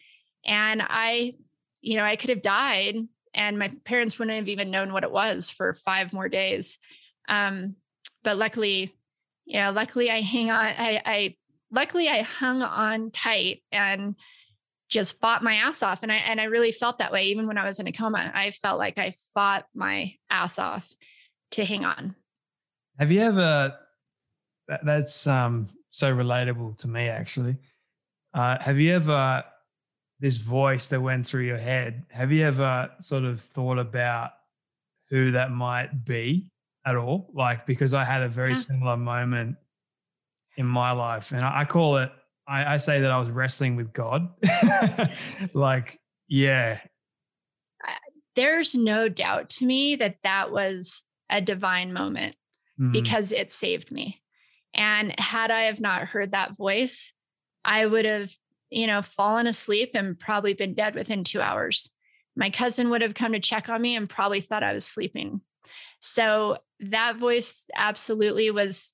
[0.45, 1.33] And i
[1.81, 2.95] you know i could have died
[3.33, 6.77] and my parents wouldn't have even known what it was for five more days.
[7.27, 7.75] Um,
[8.23, 8.91] but luckily
[9.45, 11.35] you know luckily i hang on I, I
[11.71, 14.15] luckily i hung on tight and
[14.89, 17.57] just fought my ass off and i and i really felt that way even when
[17.57, 18.31] i was in a coma.
[18.33, 20.89] I felt like i fought my ass off
[21.51, 22.15] to hang on.
[22.99, 23.75] Have you ever
[24.73, 27.57] that, that's um, so relatable to me, actually.
[28.33, 29.43] Uh, have you ever,
[30.19, 34.31] this voice that went through your head, have you ever sort of thought about
[35.09, 36.47] who that might be
[36.85, 37.29] at all?
[37.33, 38.57] Like, because I had a very yeah.
[38.57, 39.57] similar moment
[40.57, 42.11] in my life, and I, I call it,
[42.47, 44.27] I, I say that I was wrestling with God.
[45.53, 46.79] like, yeah.
[48.35, 52.35] There's no doubt to me that that was a divine moment
[52.79, 52.91] mm-hmm.
[52.91, 54.22] because it saved me.
[54.73, 57.13] And had I have not heard that voice,
[57.63, 58.31] I would have,
[58.69, 61.91] you know, fallen asleep and probably been dead within two hours.
[62.35, 65.41] My cousin would have come to check on me and probably thought I was sleeping.
[65.99, 68.93] So that voice absolutely was,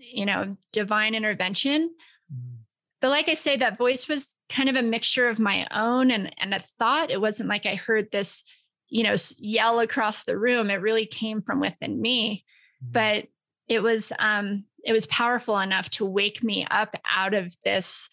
[0.00, 1.94] you know, divine intervention.
[2.32, 2.56] Mm.
[3.00, 6.34] But like I say, that voice was kind of a mixture of my own and,
[6.38, 7.10] and a thought.
[7.10, 8.44] It wasn't like I heard this,
[8.88, 10.70] you know, yell across the room.
[10.70, 12.44] It really came from within me.
[12.84, 12.92] Mm.
[12.92, 13.26] But
[13.68, 18.08] it was um it was powerful enough to wake me up out of this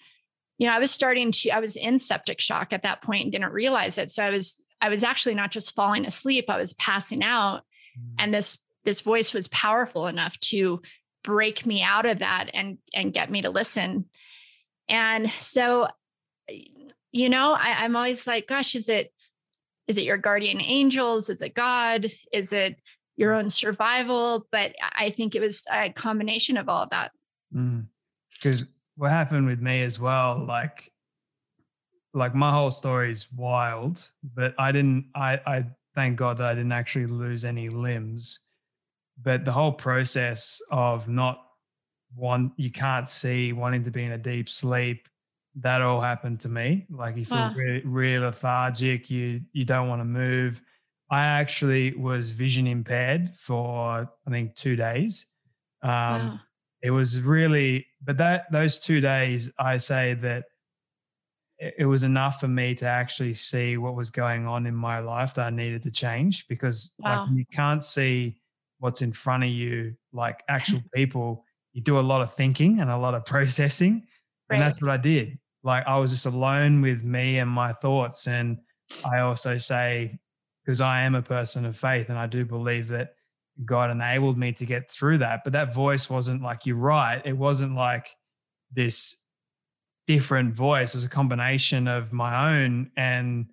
[0.58, 3.32] you know i was starting to i was in septic shock at that point and
[3.32, 6.74] didn't realize it so i was i was actually not just falling asleep i was
[6.74, 7.62] passing out
[7.98, 8.14] mm.
[8.18, 10.82] and this this voice was powerful enough to
[11.24, 14.06] break me out of that and and get me to listen.
[14.88, 15.88] And so,
[17.12, 19.14] you know, I, I'm always like, gosh, is it
[19.88, 21.30] is it your guardian angels?
[21.30, 22.08] Is it God?
[22.32, 22.78] Is it
[23.20, 24.48] your own survival?
[24.52, 27.12] But I think it was a combination of all of that.
[27.52, 28.68] Because mm.
[28.96, 30.92] what happened with me as well, like
[32.14, 36.56] like my whole story is wild, but I didn't I I thank God that I
[36.56, 38.40] didn't actually lose any limbs.
[39.22, 41.46] But the whole process of not
[42.16, 45.08] one you can't see, wanting to be in a deep sleep,
[45.56, 46.86] that all happened to me.
[46.90, 47.54] Like you feel wow.
[47.56, 50.62] really, really lethargic, you you don't want to move.
[51.12, 55.26] I actually was vision impaired for I think two days.
[55.82, 56.40] Um, wow.
[56.82, 60.46] It was really, but that those two days, I say that
[61.60, 65.34] it was enough for me to actually see what was going on in my life
[65.34, 67.26] that I needed to change because wow.
[67.26, 68.38] like you can't see
[68.80, 71.44] what's in front of you like actual people
[71.74, 74.08] you do a lot of thinking and a lot of processing
[74.50, 74.56] right.
[74.56, 78.28] and that's what I did like I was just alone with me and my thoughts
[78.28, 78.58] and
[79.12, 80.18] I also say
[80.70, 83.16] because I am a person of faith and I do believe that
[83.66, 87.36] God enabled me to get through that but that voice wasn't like you're right it
[87.36, 88.16] wasn't like
[88.72, 89.16] this
[90.06, 93.48] different voice It was a combination of my own and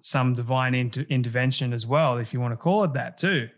[0.00, 3.48] some divine inter- intervention as well, if you want to call it that too.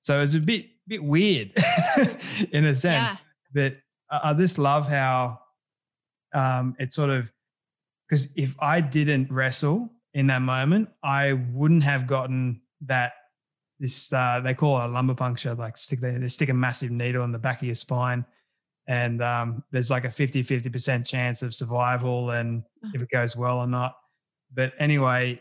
[0.00, 1.52] So it's a bit bit weird
[2.52, 2.84] in a sense.
[2.84, 3.16] Yeah.
[3.54, 3.76] But
[4.10, 5.38] I just love how
[6.34, 7.30] um, it sort of
[8.08, 13.12] because if I didn't wrestle in that moment, I wouldn't have gotten that.
[13.80, 16.92] This uh, they call it a lumbar puncture, like stick they, they stick a massive
[16.92, 18.24] needle in the back of your spine
[18.86, 22.90] and um, there's like a 50 50% chance of survival and uh.
[22.94, 23.96] if it goes well or not
[24.52, 25.40] but anyway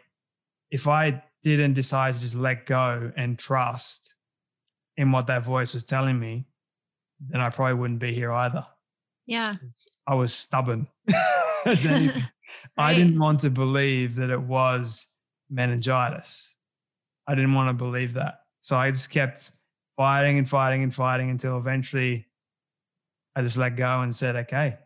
[0.71, 4.15] if i didn't decide to just let go and trust
[4.97, 6.45] in what that voice was telling me
[7.29, 8.65] then i probably wouldn't be here either
[9.25, 9.53] yeah
[10.07, 10.87] i was stubborn
[11.65, 12.13] right.
[12.77, 15.07] I didn't want to believe that it was
[15.49, 16.55] meningitis
[17.27, 19.51] i didn't want to believe that so i just kept
[19.95, 22.25] fighting and fighting and fighting until eventually
[23.35, 24.77] I just let go and said, okay,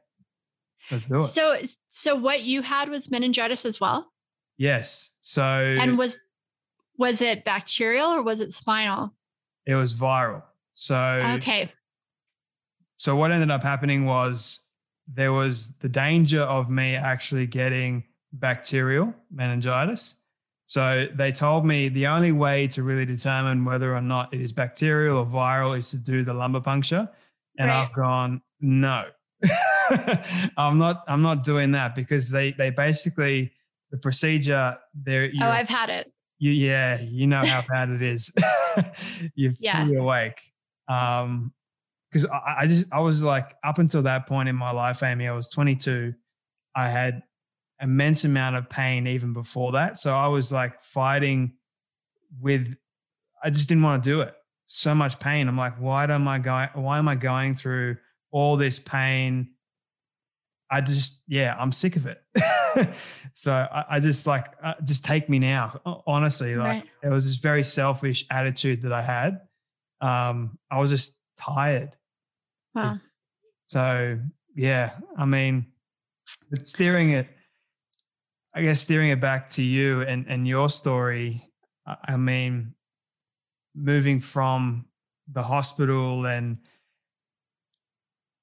[0.91, 1.25] let's do it.
[1.25, 1.57] So,
[1.91, 4.11] so what you had was meningitis as well?
[4.57, 5.11] Yes.
[5.21, 6.19] So, and was,
[6.97, 9.13] was it bacterial or was it spinal?
[9.65, 10.43] It was viral.
[10.71, 10.95] So,
[11.35, 11.71] okay.
[12.97, 14.61] So, what ended up happening was
[15.07, 20.15] there was the danger of me actually getting bacterial meningitis.
[20.65, 24.51] So, they told me the only way to really determine whether or not it is
[24.51, 27.09] bacterial or viral is to do the lumbar puncture
[27.57, 27.83] and right.
[27.83, 29.05] I've gone, no,
[30.57, 31.03] I'm not.
[31.07, 33.51] I'm not doing that because they they basically
[33.91, 35.29] the procedure there.
[35.41, 36.11] Oh, I've had it.
[36.39, 38.31] You yeah, you know how bad it is.
[39.35, 39.85] You're yeah.
[39.85, 40.39] fully awake.
[40.87, 41.53] Um,
[42.17, 45.27] because I, I just I was like up until that point in my life, Amy,
[45.27, 46.13] I was 22.
[46.75, 47.23] I had
[47.81, 49.97] immense amount of pain even before that.
[49.97, 51.53] So I was like fighting
[52.41, 52.75] with
[53.43, 54.33] I just didn't want to do it
[54.67, 55.47] so much pain.
[55.47, 56.69] I'm like, why am I going?
[56.73, 57.97] Why am I going through
[58.31, 59.51] all this pain?
[60.69, 62.21] I just, yeah, I'm sick of it.
[63.33, 65.79] so I, I, just like, uh, just take me now.
[66.05, 66.89] Honestly, like right.
[67.03, 69.39] it was this very selfish attitude that I had.
[70.01, 71.91] Um, I was just tired.
[72.77, 72.99] Wow.
[73.65, 74.19] So
[74.55, 75.65] yeah, I mean,
[76.61, 77.27] steering it,
[78.53, 81.43] I guess steering it back to you and and your story.
[81.85, 82.75] I mean,
[83.75, 84.85] moving from
[85.31, 86.57] the hospital and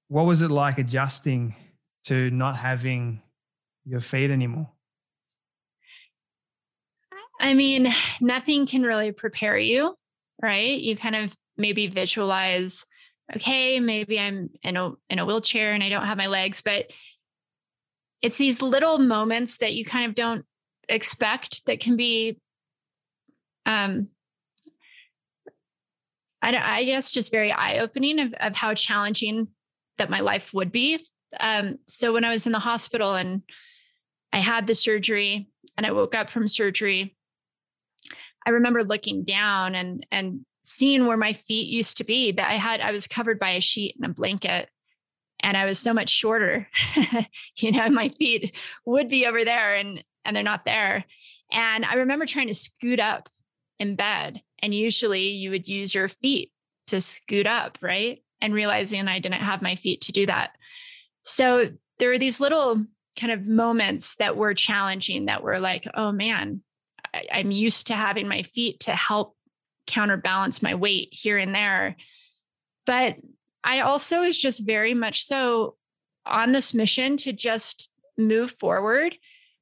[0.08, 1.54] what was it like adjusting
[2.04, 3.22] to not having
[3.84, 4.68] your feet anymore?
[7.40, 7.88] I mean,
[8.20, 9.94] nothing can really prepare you,
[10.42, 10.78] right?
[10.78, 12.84] You kind of maybe visualize,
[13.34, 16.90] okay, maybe I'm in a in a wheelchair and I don't have my legs, but
[18.22, 20.44] it's these little moments that you kind of don't
[20.88, 22.38] expect that can be
[23.66, 24.08] um
[26.42, 29.48] I, I guess just very eye opening of, of how challenging
[29.96, 31.00] that my life would be.
[31.40, 33.42] Um, so when I was in the hospital and
[34.30, 37.16] I had the surgery and I woke up from surgery,
[38.46, 42.32] I remember looking down and and seeing where my feet used to be.
[42.32, 44.68] That I had I was covered by a sheet and a blanket,
[45.40, 46.68] and I was so much shorter.
[47.56, 51.04] you know, my feet would be over there and and they're not there.
[51.52, 53.28] And I remember trying to scoot up
[53.78, 56.50] in bed and usually you would use your feet
[56.86, 58.22] to scoot up, right?
[58.40, 60.52] And realizing I didn't have my feet to do that.
[61.22, 62.84] So there were these little
[63.18, 66.62] kind of moments that were challenging that were like, oh man,
[67.12, 69.33] I, I'm used to having my feet to help
[69.86, 71.96] counterbalance my weight here and there.
[72.86, 73.16] But
[73.62, 75.76] I also was just very much so
[76.26, 79.16] on this mission to just move forward.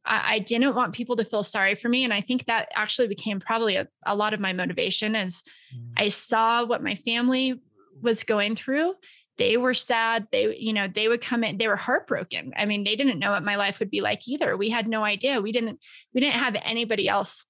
[0.05, 2.05] I, I didn't want people to feel sorry for me.
[2.05, 5.43] And I think that actually became probably a, a lot of my motivation as
[5.75, 5.91] mm.
[5.97, 7.61] I saw what my family
[8.01, 8.95] was going through
[9.39, 12.85] they were sad they you know they would come in they were heartbroken i mean
[12.85, 15.53] they didn't know what my life would be like either we had no idea we
[15.53, 15.83] didn't
[16.15, 17.47] we didn't have anybody else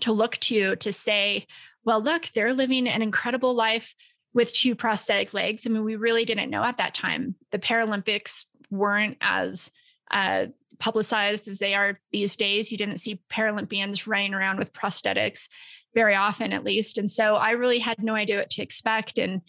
[0.00, 1.46] to look to to say
[1.84, 3.94] well look they're living an incredible life
[4.32, 5.66] with two prosthetic legs.
[5.66, 7.36] I mean we really didn't know at that time.
[7.50, 9.70] The paralympics weren't as
[10.10, 10.46] uh,
[10.78, 12.72] publicized as they are these days.
[12.72, 15.48] You didn't see paralympians running around with prosthetics
[15.94, 16.98] very often at least.
[16.98, 19.18] And so i really had no idea what to expect.
[19.18, 19.42] And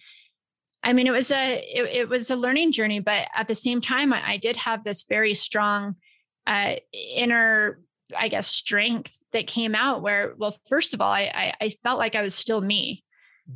[0.84, 3.82] I mean, it was a it, it, was a learning journey, but at the same
[3.82, 5.96] time, I, I did have this very strong
[6.46, 7.80] uh, inner,
[8.18, 10.02] I guess, strength that came out.
[10.02, 13.04] Where, well, first of all, I, I, I felt like I was still me.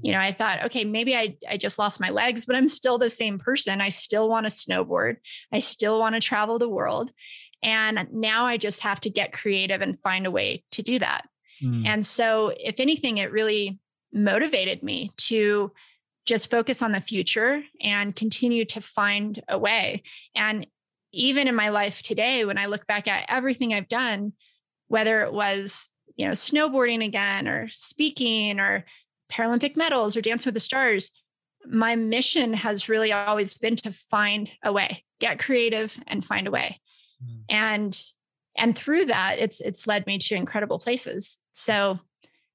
[0.02, 3.00] You know, I thought, okay, maybe I I just lost my legs, but I'm still
[3.00, 3.82] the same person.
[3.82, 5.16] I still want to snowboard.
[5.52, 7.12] I still want to travel the world,
[7.64, 11.28] and now I just have to get creative and find a way to do that.
[11.64, 11.88] Mm.
[11.88, 13.80] And so, if anything, it really
[14.14, 15.72] motivated me to
[16.26, 20.04] just focus on the future and continue to find a way.
[20.36, 20.68] And
[21.12, 24.34] even in my life today, when I look back at everything I've done,
[24.88, 28.86] whether it was, you know, snowboarding again or speaking or
[29.32, 31.12] Paralympic medals or Dancing with the Stars,
[31.66, 36.52] my mission has really always been to find a way, get creative and find a
[36.52, 36.80] way.
[37.24, 37.44] Mm.
[37.50, 38.02] And
[38.58, 41.40] and through that it's it's led me to incredible places.
[41.54, 42.00] So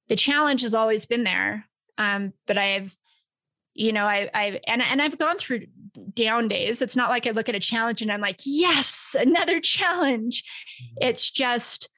[0.09, 1.67] the challenge has always been there.
[1.97, 2.97] Um, but I've
[3.75, 5.67] you know i i and, and i've gone through
[6.15, 6.83] down days.
[6.83, 10.43] It's not like i look at a challenge and i'm like yes another challenge.
[10.43, 11.09] Mm-hmm.
[11.09, 11.89] it's just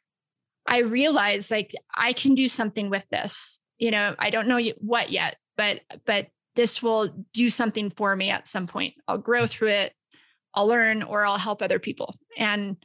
[0.66, 4.14] i realize like i can do something with this you know?
[4.18, 8.66] I don't know what yet but but this will do something for me at some
[8.66, 8.94] point.
[9.06, 9.92] I'll grow through it
[10.54, 12.14] i'll learn or i'll help other people.
[12.36, 12.76] And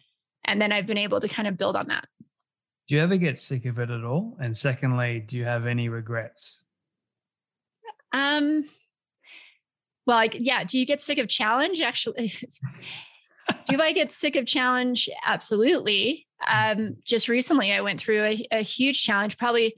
[0.45, 2.08] and then i've been able to kind of build on that.
[2.88, 4.38] Do you ever get sick of it at all?
[4.41, 6.63] And secondly do you have any regrets?
[8.13, 8.65] Um
[10.12, 11.80] well, like, yeah, do you get sick of challenge?
[11.80, 12.30] Actually,
[13.69, 15.10] do I get sick of challenge?
[15.26, 16.28] Absolutely.
[16.45, 19.74] Um, just recently, I went through a, a huge challenge, probably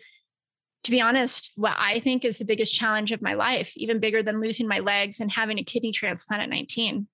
[0.86, 4.24] to be honest, what I think is the biggest challenge of my life, even bigger
[4.24, 7.08] than losing my legs and having a kidney transplant at 19.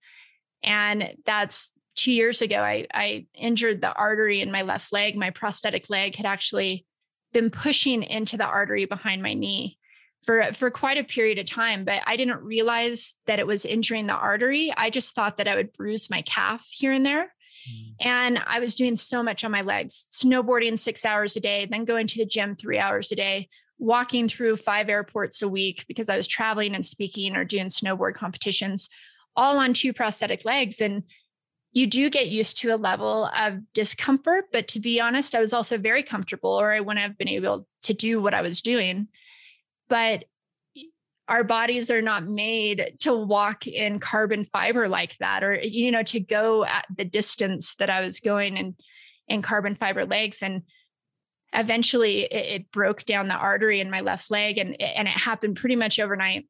[0.64, 2.62] And that's two years ago.
[2.62, 5.18] I, I injured the artery in my left leg.
[5.18, 6.86] My prosthetic leg had actually
[7.34, 9.78] been pushing into the artery behind my knee
[10.22, 14.08] for for quite a period of time but i didn't realize that it was injuring
[14.08, 14.72] the artery.
[14.76, 17.34] I just thought that i would bruise my calf here and there.
[17.70, 17.94] Mm.
[18.00, 21.84] and i was doing so much on my legs snowboarding 6 hours a day then
[21.86, 26.10] going to the gym 3 hours a day walking through five airports a week because
[26.10, 28.90] i was traveling and speaking or doing snowboard competitions
[29.36, 30.82] all on two prosthetic legs.
[30.82, 31.04] And
[31.72, 35.54] you do get used to a level of discomfort but to be honest i was
[35.54, 39.08] also very comfortable or i wouldn't have been able to do what i was doing
[39.90, 40.26] but
[41.28, 46.04] our bodies are not made to walk in carbon fiber like that or you know
[46.04, 48.76] to go at the distance that i was going in
[49.28, 50.64] in carbon fiber legs and
[51.54, 55.56] eventually it, it broke down the artery in my left leg and and it happened
[55.56, 56.48] pretty much overnight.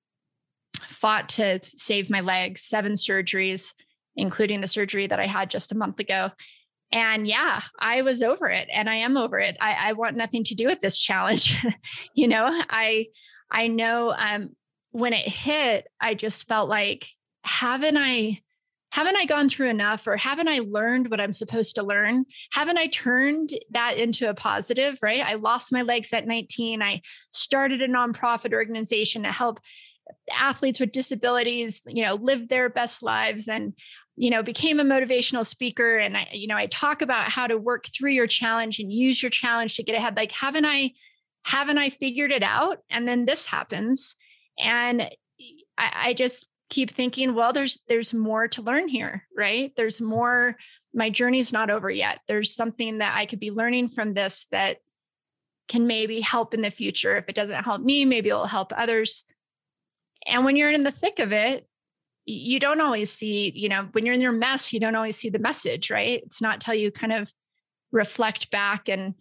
[0.82, 3.74] Fought to save my legs seven surgeries
[4.16, 6.32] including the surgery that i had just a month ago
[6.92, 9.58] and yeah i was over it and i am over it.
[9.62, 11.64] I, I want nothing to do with this challenge
[12.16, 12.48] you know?
[12.48, 13.08] I
[13.52, 14.56] i know um,
[14.92, 17.06] when it hit i just felt like
[17.44, 18.40] haven't i
[18.92, 22.26] haven't i gone through enough or haven't i learned what i'm supposed to learn?
[22.52, 25.24] Haven't i turned that into a positive right?
[25.24, 29.60] I lost my legs at 19 i started a nonprofit organization to help
[30.36, 33.74] athletes with disabilities you know live their best lives and
[34.20, 35.98] you know became a motivational speaker.
[35.98, 39.24] And i you know i talk about how to work through your challenge and use
[39.24, 40.18] your challenge to get ahead.
[40.18, 40.92] Like haven't i
[41.46, 42.80] haven't i figured it out?
[42.90, 44.18] And then this happens.
[44.60, 45.04] And
[45.78, 49.72] I, I just keep thinking well there's there's more to learn here right?
[49.78, 50.58] There's more.
[50.94, 52.20] My journey's not over yet.
[52.28, 54.80] There's something that i could be learning from this that
[55.70, 57.16] can maybe help in the future.
[57.16, 59.24] If it doesn't help me maybe it'll help others.
[60.28, 61.69] And when you're in the thick of it
[62.30, 65.30] you don't always see, you know, when you're in your mess, you don't always see
[65.30, 66.22] the message, right?
[66.24, 67.34] It's not till you kind of
[67.92, 69.16] reflect back and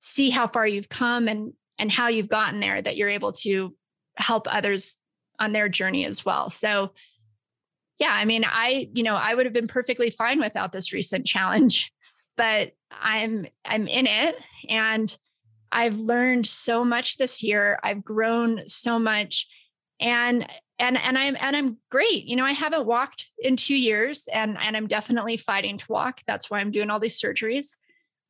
[0.00, 3.74] see how far you've come and and how you've gotten there that you're able to
[4.16, 4.96] help others
[5.40, 6.48] on their journey as well.
[6.48, 6.92] So
[7.98, 11.26] yeah, I mean, I, you know, I would have been perfectly fine without this recent
[11.26, 11.92] challenge,
[12.36, 14.36] but I'm I'm in it
[14.68, 15.16] and
[15.70, 17.78] I've learned so much this year.
[17.82, 19.48] I've grown so much
[20.00, 20.46] and
[20.78, 22.24] and and I'm and I'm great.
[22.24, 26.20] You know, I haven't walked in 2 years and and I'm definitely fighting to walk.
[26.26, 27.76] That's why I'm doing all these surgeries.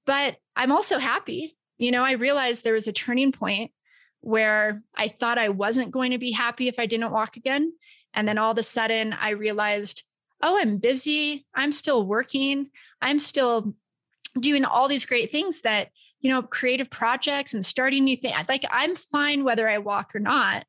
[0.06, 1.56] But I'm also happy.
[1.78, 3.72] You know, I realized there was a turning point
[4.20, 7.72] where I thought I wasn't going to be happy if I didn't walk again.
[8.14, 10.04] And then all of a sudden I realized,
[10.42, 11.46] oh, I'm busy.
[11.54, 12.70] I'm still working.
[13.00, 13.74] I'm still
[14.38, 15.88] doing all these great things that,
[16.20, 18.34] you know, creative projects and starting new things.
[18.48, 20.64] Like I'm fine whether I walk or not.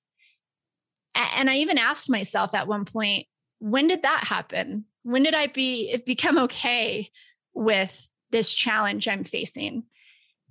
[1.15, 3.25] And I even asked myself at one point,
[3.59, 4.85] when did that happen?
[5.03, 7.09] When did I be become okay
[7.53, 9.83] with this challenge I'm facing?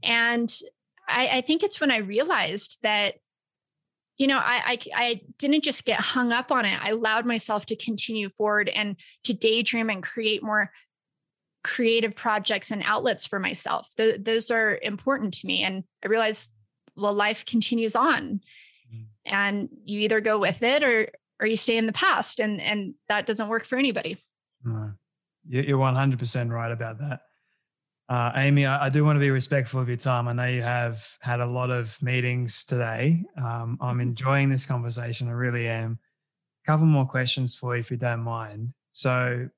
[0.03, 0.53] And
[1.09, 3.17] I, I think it's when I realized that,
[4.17, 6.83] you know, I, I I didn't just get hung up on it.
[6.83, 10.71] I allowed myself to continue forward and to daydream and create more
[11.63, 13.89] creative projects and outlets for myself.
[13.97, 15.63] Th- those are important to me.
[15.63, 16.49] And I realized,
[16.97, 18.41] well, life continues on
[19.27, 21.09] and you either go with it or
[21.41, 24.17] or you stay in the past and and that doesn't work for anybody.
[24.65, 24.93] No.
[25.47, 27.21] you're 100% right about that.
[28.09, 30.29] Uh, amy I, I, do want to be respectful of your time.
[30.29, 33.25] I know you have had a lot of meetings today.
[33.39, 34.01] Um, i'm mm-hmm.
[34.01, 35.29] enjoying this conversation.
[35.29, 35.99] I really am.
[36.65, 38.75] A couple more questions for you if you don't mind.
[38.91, 39.49] So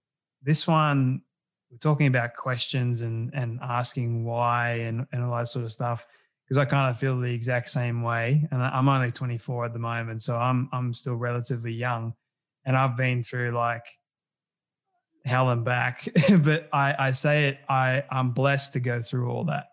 [0.42, 1.22] this one
[1.70, 6.06] we're talking about questions and and asking why and, and all that sort of stuff
[6.46, 8.46] because I kind of feel the exact same way.
[8.50, 12.14] And I'm only 24 at the moment, so I'm I'm still relatively young,
[12.64, 13.84] and I've been through like
[15.24, 16.08] hell and back.
[16.38, 19.66] but I I say it I I'm blessed to go through all that.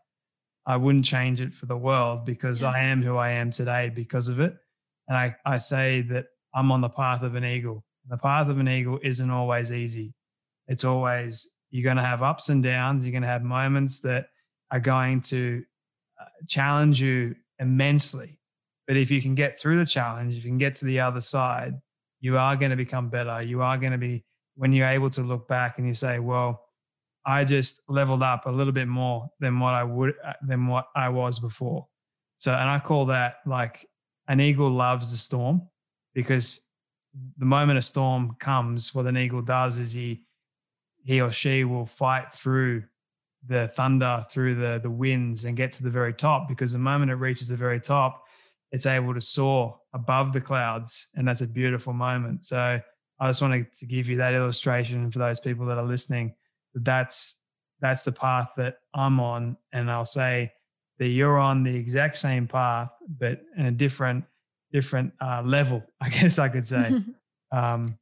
[0.65, 2.69] I wouldn't change it for the world because yeah.
[2.69, 4.55] I am who I am today because of it.
[5.07, 7.83] And I I say that I'm on the path of an eagle.
[8.09, 10.13] The path of an eagle isn't always easy.
[10.67, 13.03] It's always you're going to have ups and downs.
[13.03, 14.27] You're going to have moments that
[14.71, 15.63] are going to
[16.47, 18.39] challenge you immensely.
[18.87, 21.21] But if you can get through the challenge, if you can get to the other
[21.21, 21.75] side,
[22.19, 23.41] you are going to become better.
[23.41, 24.23] You are going to be,
[24.55, 26.65] when you're able to look back and you say, well,
[27.25, 30.87] I just leveled up a little bit more than what I would, uh, than what
[30.95, 31.87] I was before.
[32.37, 33.87] So, and I call that like
[34.27, 35.61] an eagle loves the storm
[36.13, 36.61] because
[37.37, 40.25] the moment a storm comes, what an eagle does is he,
[41.03, 42.83] he or she will fight through
[43.47, 47.11] the thunder through the the winds and get to the very top because the moment
[47.11, 48.23] it reaches the very top
[48.71, 52.43] it's able to soar above the clouds and that's a beautiful moment.
[52.45, 52.79] So
[53.19, 56.33] i just wanted to give you that illustration for those people that are listening
[56.75, 57.35] that's
[57.79, 60.51] that's the path that i'm on and i'll say
[60.97, 62.89] that you're on the exact same path
[63.19, 64.23] but in a different
[64.71, 67.01] different uh, level i guess i could say.
[67.53, 67.99] Um,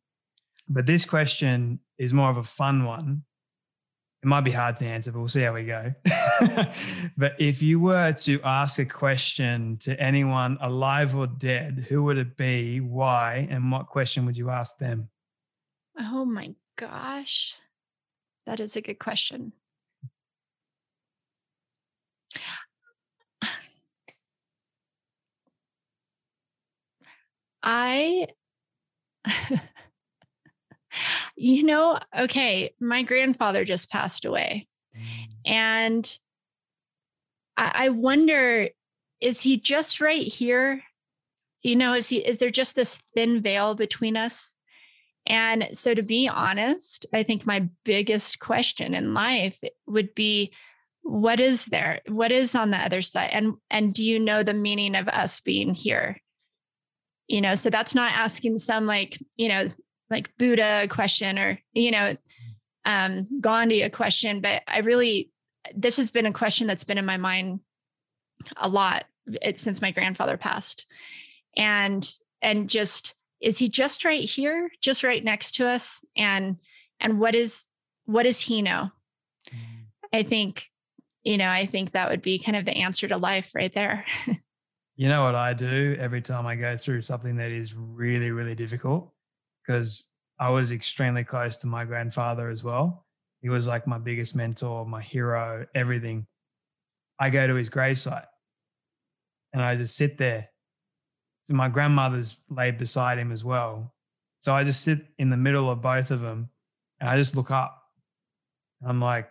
[0.70, 3.24] but this question is more of a fun one
[4.24, 5.92] it might be hard to answer, but we'll see how we go.
[7.18, 12.20] but if you were to ask a question to anyone alive or dead, who would
[12.20, 15.10] it be, why, and what question would you ask them?
[16.00, 17.56] Oh my gosh.
[18.46, 19.54] That is a good question.
[27.64, 28.28] I
[31.36, 34.68] you know, okay, my grandfather just passed away.
[34.96, 35.28] Mm.
[35.46, 36.20] And
[37.58, 38.70] I, I wonder,
[39.20, 40.84] is he just right here?
[41.62, 44.56] You know, is he is there just this thin veil between us?
[45.28, 50.54] And so to be honest, I think my biggest question in life would be
[51.04, 52.02] what is there?
[52.08, 53.30] What is on the other side?
[53.32, 56.18] And and do you know the meaning of us being here?
[57.28, 59.70] You know, so that's not asking some like, you know,
[60.12, 62.16] like Buddha a question or, you know,
[62.86, 65.32] um, Gandhi a question, but I really,
[65.74, 67.62] this has been a question that's been in my mind
[68.58, 69.06] a lot
[69.42, 70.86] it, since my grandfather passed.
[71.56, 72.08] And,
[72.42, 76.04] and just, is he just right here, just right next to us?
[76.16, 76.58] And,
[77.00, 77.68] and what is,
[78.06, 78.90] what does he know?
[79.50, 79.86] Mm.
[80.14, 80.70] I think,
[81.24, 84.06] you know, I think that would be kind of the answer to life right there.
[84.96, 88.56] you know what I do every time I go through something that is really, really
[88.56, 89.14] difficult?
[89.66, 90.08] Because
[90.40, 93.06] I was extremely close to my grandfather as well.
[93.42, 96.26] He was like my biggest mentor, my hero, everything.
[97.20, 98.26] I go to his gravesite
[99.54, 100.50] and I just sit there.
[101.44, 103.94] So my grandmother's laid beside him as well.
[104.40, 106.50] So I just sit in the middle of both of them
[107.00, 107.78] and I just look up.
[108.86, 109.30] I'm like,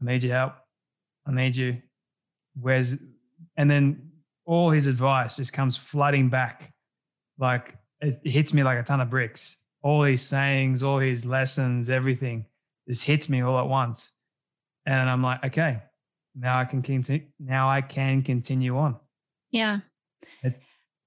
[0.00, 0.54] I need your help.
[1.26, 1.80] I need you.
[2.60, 2.96] Where's,
[3.56, 4.10] and then
[4.44, 6.72] all his advice just comes flooding back.
[7.38, 9.56] Like it hits me like a ton of bricks.
[9.82, 12.44] All his sayings, all his lessons, everything
[12.88, 14.12] just hits me all at once.
[14.86, 15.78] And I'm like, okay,
[16.34, 17.26] now I can continue.
[17.38, 18.96] Now I can continue on.
[19.50, 19.80] Yeah.
[20.42, 20.60] It,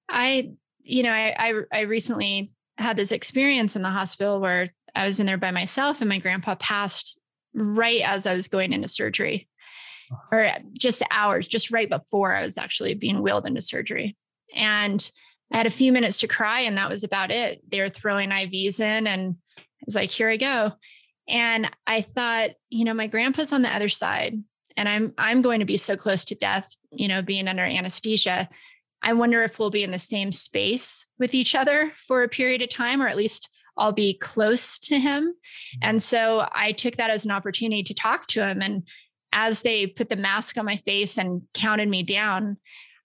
[0.09, 5.05] I, you know, I, I, I recently had this experience in the hospital where I
[5.05, 7.19] was in there by myself and my grandpa passed
[7.53, 9.47] right as I was going into surgery
[10.31, 14.15] or just hours, just right before I was actually being wheeled into surgery.
[14.55, 15.11] And
[15.53, 17.61] I had a few minutes to cry, and that was about it.
[17.69, 20.73] They were throwing IVs in, and I was like, here I go.
[21.29, 24.41] And I thought, you know, my grandpa's on the other side,
[24.75, 28.49] and I'm I'm going to be so close to death, you know, being under anesthesia.
[29.01, 32.61] I wonder if we'll be in the same space with each other for a period
[32.61, 35.23] of time, or at least I'll be close to him.
[35.23, 35.79] Mm-hmm.
[35.81, 38.61] And so I took that as an opportunity to talk to him.
[38.61, 38.87] And
[39.31, 42.57] as they put the mask on my face and counted me down,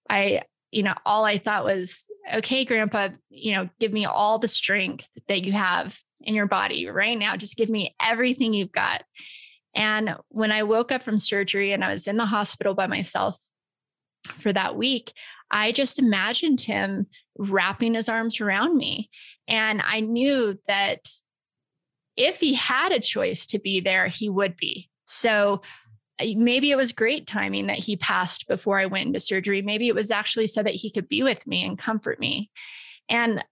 [0.08, 4.48] I, you know, all I thought was, okay, grandpa, you know, give me all the
[4.48, 7.36] strength that you have in your body right now.
[7.36, 9.02] Just give me everything you've got.
[9.74, 13.38] And when I woke up from surgery and I was in the hospital by myself
[14.24, 15.12] for that week,
[15.50, 17.06] I just imagined him
[17.38, 19.08] wrapping his arms around me.
[19.46, 21.08] And I knew that
[22.16, 24.90] if he had a choice to be there, he would be.
[25.06, 25.62] So
[26.20, 29.62] maybe it was great timing that he passed before I went into surgery.
[29.62, 32.50] Maybe it was actually so that he could be with me and comfort me.
[33.08, 33.44] And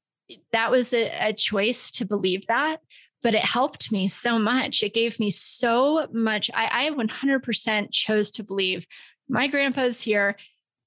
[0.52, 2.80] that was a, a, choice to believe that,
[3.22, 4.82] but it helped me so much.
[4.82, 6.50] It gave me so much.
[6.52, 8.86] I, I 100% chose to believe
[9.28, 10.36] my grandpa's here.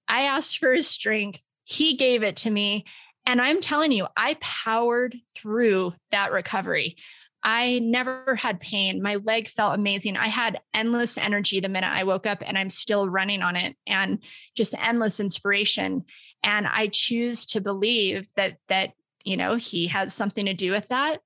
[0.07, 2.85] I asked for his strength, he gave it to me.
[3.25, 6.97] And I'm telling you, I powered through that recovery.
[7.41, 9.01] I never had pain.
[9.01, 10.17] My leg felt amazing.
[10.17, 13.77] I had endless energy the minute I woke up, and I'm still running on it
[13.87, 14.21] and
[14.55, 16.03] just endless inspiration.
[16.43, 18.91] And I choose to believe that, that,
[19.23, 21.19] you know, he has something to do with that.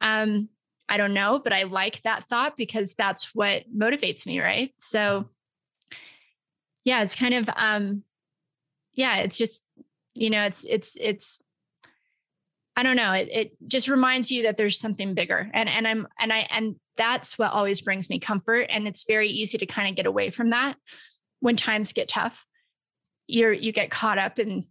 [0.00, 0.48] Um,
[0.88, 4.40] I don't know, but I like that thought because that's what motivates me.
[4.40, 4.72] Right.
[4.78, 5.28] So,
[6.84, 8.04] yeah, it's kind of, um,
[8.94, 9.66] yeah, it's just,
[10.14, 11.40] you know, it's, it's, it's,
[12.76, 13.12] I don't know.
[13.12, 15.50] It, it just reminds you that there's something bigger.
[15.54, 18.66] And and I'm and I and that's what always brings me comfort.
[18.70, 20.74] And it's very easy to kind of get away from that
[21.40, 22.44] when times get tough.
[23.26, 24.64] You're you get caught up in,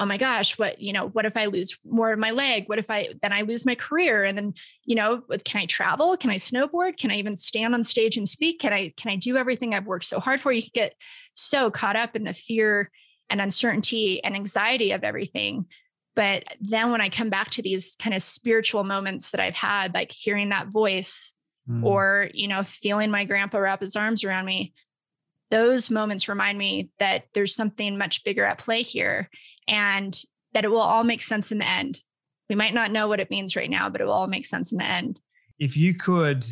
[0.00, 2.66] oh my gosh, what, you know, what if I lose more of my leg?
[2.66, 4.24] What if I then I lose my career?
[4.24, 4.54] And then,
[4.86, 6.16] you know, can I travel?
[6.16, 6.96] Can I snowboard?
[6.96, 8.60] Can I even stand on stage and speak?
[8.60, 10.50] Can I can I do everything I've worked so hard for?
[10.50, 10.94] You get
[11.34, 12.90] so caught up in the fear
[13.28, 15.64] and uncertainty and anxiety of everything
[16.14, 19.94] but then when I come back to these kind of spiritual moments that I've had,
[19.94, 21.32] like hearing that voice
[21.68, 21.82] mm.
[21.82, 24.74] or, you know, feeling my grandpa wrap his arms around me,
[25.50, 29.28] those moments remind me that there's something much bigger at play here
[29.68, 30.18] and
[30.52, 31.98] that it will all make sense in the end.
[32.48, 34.72] We might not know what it means right now, but it will all make sense
[34.72, 35.18] in the end.
[35.58, 36.46] If you could,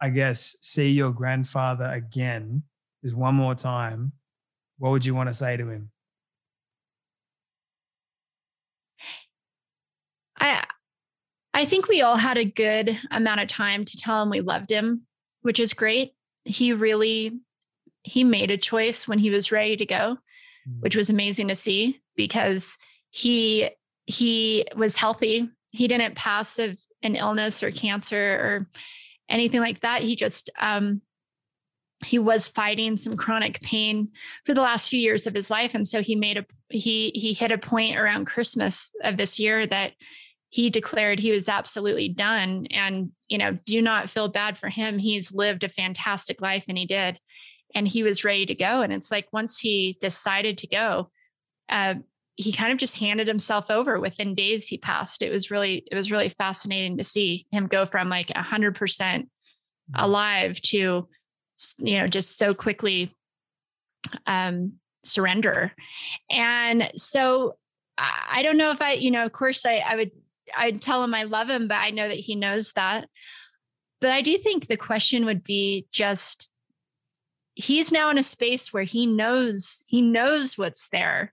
[0.00, 2.62] I guess, see your grandfather again,
[3.04, 4.12] just one more time,
[4.78, 5.91] what would you want to say to him?
[10.42, 10.64] I
[11.54, 14.70] I think we all had a good amount of time to tell him we loved
[14.70, 15.06] him,
[15.42, 16.12] which is great.
[16.44, 17.40] He really
[18.02, 20.18] he made a choice when he was ready to go,
[20.80, 20.96] which mm.
[20.96, 22.76] was amazing to see because
[23.10, 23.70] he
[24.06, 25.48] he was healthy.
[25.70, 28.68] He didn't pass of an illness or cancer or
[29.28, 30.02] anything like that.
[30.02, 31.00] He just um
[32.04, 34.10] he was fighting some chronic pain
[34.44, 37.32] for the last few years of his life and so he made a he he
[37.32, 39.92] hit a point around christmas of this year that
[40.52, 42.66] he declared he was absolutely done.
[42.70, 44.98] And you know do not feel bad for him.
[44.98, 47.18] He's lived a fantastic life and he did.
[47.74, 48.82] And he was ready to go.
[48.82, 51.10] And it's like once he decided to go
[51.68, 51.94] uh,
[52.36, 55.22] he kind of just handed himself over within days he passed.
[55.22, 59.24] It was really it was really fascinating to see him go from like 100% mm-hmm.
[59.94, 61.08] alive to
[61.78, 63.14] you know just so quickly
[64.26, 64.74] um
[65.04, 65.72] surrender.
[66.30, 67.54] And so
[67.98, 70.10] I don't know if I, you know, of course I, I would
[70.56, 73.08] I'd tell him I love him, but I know that he knows that.
[74.00, 76.50] But I do think the question would be just
[77.54, 81.30] he's now in a space where he knows he knows what's there.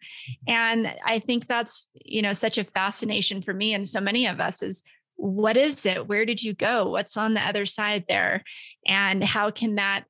[0.47, 4.39] And i think that's you know such a fascination for me and so many of
[4.39, 4.83] us is
[5.19, 6.07] what is it?
[6.07, 6.89] Where did you go?
[6.89, 8.43] What's on the other side there?
[8.87, 10.05] And how can that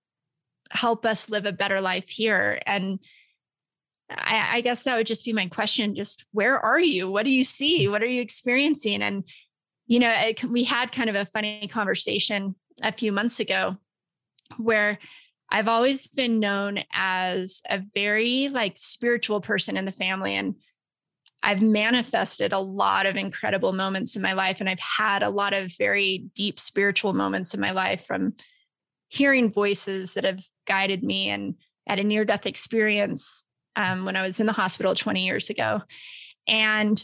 [0.69, 2.61] help us live a better life here?
[2.67, 2.99] And
[4.09, 5.95] I, I guess that would just be my question.
[5.95, 7.11] Just where are you?
[7.11, 7.87] What do you see?
[7.87, 9.01] What are you experiencing?
[9.01, 9.23] And,
[9.87, 13.77] you know, it, we had kind of a funny conversation a few months ago
[14.57, 14.97] where
[15.51, 20.35] I've always been known as a very like spiritual person in the family.
[20.35, 20.55] And
[21.41, 24.59] I've manifested a lot of incredible moments in my life.
[24.59, 28.33] And I've had a lot of very deep spiritual moments in my life from
[29.07, 31.55] hearing voices that have guided me and
[31.87, 33.45] at a near death experience
[33.79, 35.81] um, when I was in the hospital 20 years ago.
[36.47, 37.03] And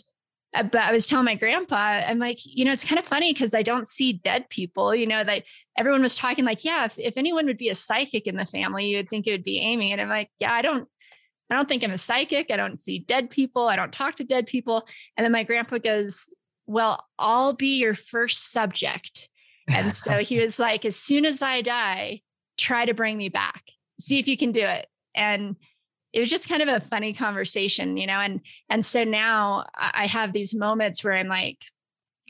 [0.53, 3.33] uh, but I was telling my grandpa, I'm like, you know, it's kind of funny
[3.33, 4.93] because I don't see dead people.
[4.93, 5.45] You know, that
[5.77, 8.87] everyone was talking like, yeah, if, if anyone would be a psychic in the family,
[8.87, 9.91] you would think it would be Amy.
[9.91, 10.87] And I'm like, yeah, I don't,
[11.49, 12.51] I don't think I'm a psychic.
[12.51, 13.67] I don't see dead people.
[13.67, 14.87] I don't talk to dead people.
[15.15, 16.29] And then my grandpa goes,
[16.67, 19.29] well, I'll be your first subject.
[19.67, 22.21] And so he was like, as soon as I die,
[22.57, 23.63] try to bring me back.
[23.99, 24.87] See if you can do it.
[25.13, 25.55] And
[26.15, 28.19] it was just kind of a funny conversation, you know.
[28.19, 28.39] And
[28.69, 31.61] and so now I have these moments where I'm like,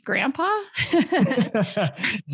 [0.04, 0.48] Grandpa,
[0.92, 1.04] is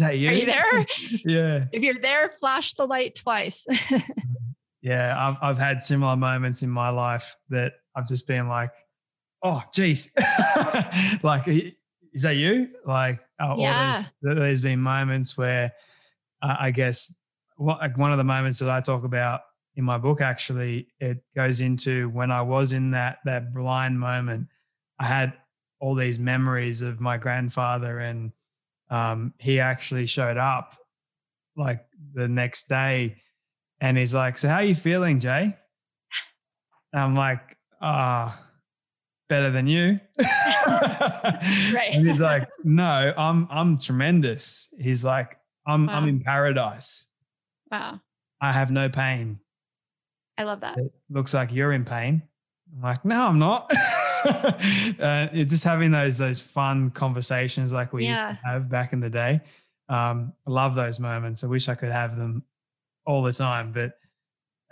[0.00, 0.30] that you?
[0.30, 0.86] Are you there?
[1.26, 1.64] yeah.
[1.70, 3.66] If you're there, flash the light twice.
[4.82, 8.70] yeah, I've I've had similar moments in my life that I've just been like,
[9.42, 10.10] oh, geez,
[11.22, 12.68] like, is that you?
[12.86, 14.04] Like, oh, yeah.
[14.22, 15.70] There's, there's been moments where
[16.40, 17.14] uh, I guess
[17.56, 19.42] what like one of the moments that I talk about
[19.76, 24.46] in my book actually it goes into when i was in that that blind moment
[24.98, 25.32] i had
[25.80, 28.32] all these memories of my grandfather and
[28.88, 30.76] um, he actually showed up
[31.56, 33.16] like the next day
[33.80, 35.56] and he's like so how are you feeling jay?
[36.92, 38.46] And i'm like ah oh,
[39.28, 39.98] better than you.
[40.64, 41.90] Right.
[41.92, 44.68] And he's like no i'm i'm tremendous.
[44.78, 45.96] He's like i'm wow.
[45.96, 47.06] i'm in paradise.
[47.70, 48.00] Wow.
[48.40, 49.40] I have no pain
[50.42, 50.76] I love that.
[50.76, 52.20] It looks like you're in pain.
[52.74, 53.72] I'm like, no, I'm not.
[54.24, 58.36] uh, just having those those fun conversations like we yeah.
[58.44, 59.40] have back in the day.
[59.88, 61.44] Um, I love those moments.
[61.44, 62.42] I wish I could have them
[63.06, 63.72] all the time.
[63.72, 63.98] But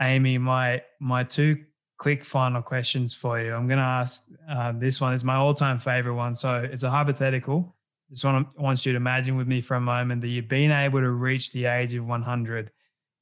[0.00, 1.64] Amy, my my two
[1.98, 3.54] quick final questions for you.
[3.54, 4.28] I'm going to ask.
[4.48, 6.34] Uh, this one is my all time favorite one.
[6.34, 7.76] So it's a hypothetical.
[8.10, 10.72] Just want I want you to imagine with me for a moment that you've been
[10.72, 12.72] able to reach the age of 100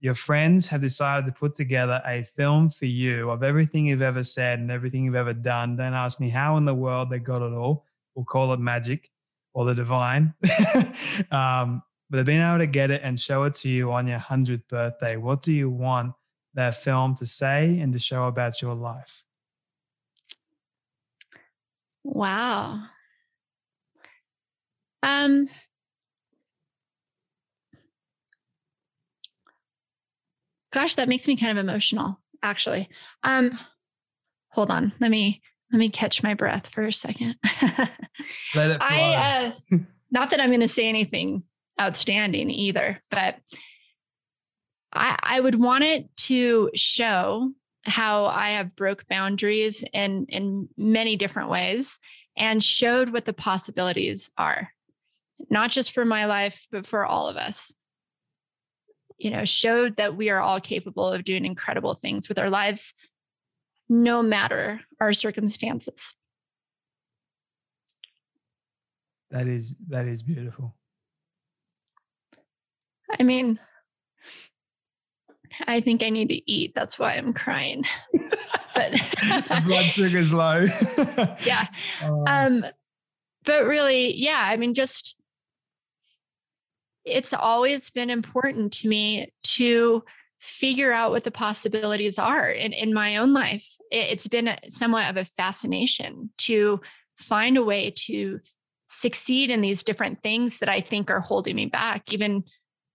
[0.00, 4.22] your friends have decided to put together a film for you of everything you've ever
[4.22, 5.76] said and everything you've ever done.
[5.76, 7.84] Don't ask me how in the world they got it all.
[8.14, 9.10] We'll call it magic
[9.54, 10.34] or the divine.
[11.32, 14.18] um, but they've been able to get it and show it to you on your
[14.18, 15.16] 100th birthday.
[15.16, 16.14] What do you want
[16.54, 19.24] that film to say and to show about your life?
[22.04, 22.82] Wow.
[25.02, 25.48] Um,
[30.72, 32.88] Gosh, that makes me kind of emotional, actually.
[33.22, 33.58] Um,
[34.50, 34.92] hold on.
[35.00, 35.40] Let me
[35.72, 37.36] let me catch my breath for a second.
[38.54, 38.78] Let it fly.
[38.80, 39.78] I uh,
[40.10, 41.42] not that I'm going to say anything
[41.80, 43.36] outstanding either, but
[44.92, 47.52] I, I would want it to show
[47.84, 51.98] how I have broke boundaries in in many different ways
[52.36, 54.70] and showed what the possibilities are,
[55.50, 57.72] not just for my life, but for all of us
[59.18, 62.94] you know, showed that we are all capable of doing incredible things with our lives,
[63.88, 66.14] no matter our circumstances.
[69.30, 70.74] That is that is beautiful.
[73.18, 73.58] I mean,
[75.66, 76.74] I think I need to eat.
[76.74, 77.84] That's why I'm crying.
[78.74, 78.92] but
[79.66, 80.66] blood sugar's low.
[81.44, 81.66] yeah.
[82.02, 82.64] Uh, um,
[83.44, 85.17] but really, yeah, I mean, just
[87.04, 90.04] it's always been important to me to
[90.40, 93.76] figure out what the possibilities are in, in my own life.
[93.90, 96.80] It's been somewhat of a fascination to
[97.16, 98.40] find a way to
[98.88, 102.12] succeed in these different things that I think are holding me back.
[102.12, 102.44] Even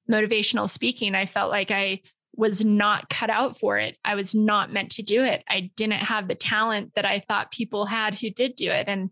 [0.10, 2.02] motivational speaking, I felt like I
[2.36, 3.98] was not cut out for it.
[4.04, 5.44] I was not meant to do it.
[5.48, 8.88] I didn't have the talent that I thought people had who did do it.
[8.88, 9.12] And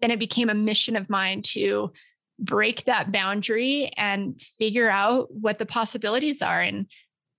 [0.00, 1.92] then it became a mission of mine to
[2.40, 6.60] break that boundary and figure out what the possibilities are.
[6.60, 6.86] And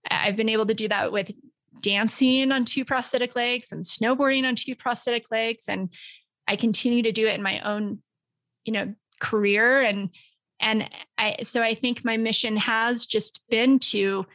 [0.10, 1.32] I've been able to do that with
[1.82, 5.66] dancing on two prosthetic legs and snowboarding on two prosthetic legs.
[5.68, 5.90] And
[6.48, 8.02] I continue to do it in my own,
[8.66, 9.82] you know, career.
[9.82, 10.10] And
[10.60, 14.26] and I so I think my mission has just been to,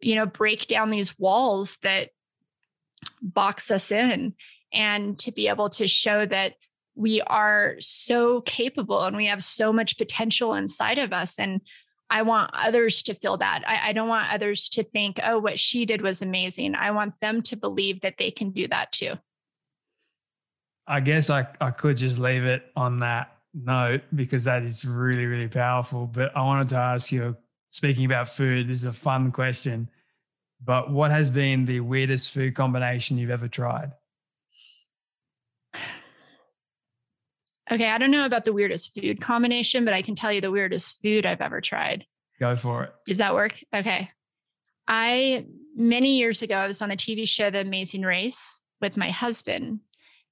[0.00, 2.10] you know, break down these walls that
[3.22, 4.34] box us in
[4.72, 6.54] and to be able to show that
[6.96, 11.38] we are so capable and we have so much potential inside of us.
[11.38, 11.60] And
[12.08, 13.62] I want others to feel that.
[13.66, 16.74] I, I, don't want others to think, oh, what she did was amazing.
[16.74, 19.14] I want them to believe that they can do that too.
[20.86, 25.26] I guess I, I could just leave it on that note because that is really,
[25.26, 26.06] really powerful.
[26.06, 27.36] But I wanted to ask you,
[27.70, 29.90] speaking about food, this is a fun question.
[30.64, 33.92] But what has been the weirdest food combination you've ever tried?
[37.70, 40.50] Okay, I don't know about the weirdest food combination, but I can tell you the
[40.50, 42.06] weirdest food I've ever tried.
[42.38, 42.92] Go for it.
[43.06, 43.58] Does that work?
[43.74, 44.10] Okay.
[44.86, 49.10] I, many years ago, I was on the TV show The Amazing Race with my
[49.10, 49.80] husband,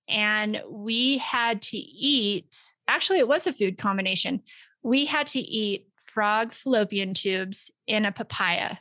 [0.09, 4.43] and we had to eat actually, it was a food combination.
[4.83, 8.77] We had to eat frog fallopian tubes in a papaya,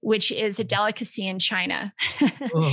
[0.00, 1.92] which is a delicacy in China.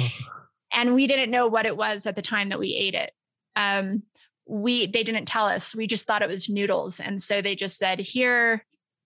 [0.73, 3.11] and we didn't know what it was at the time that we ate it.
[3.55, 4.03] Um,
[4.49, 5.75] we they didn't tell us.
[5.75, 8.65] We just thought it was noodles, and so they just said, "Here,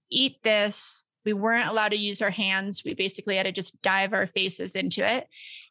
[0.09, 2.83] eat this." We weren't allowed to use our hands.
[2.85, 5.25] We basically had to just dive our faces into it.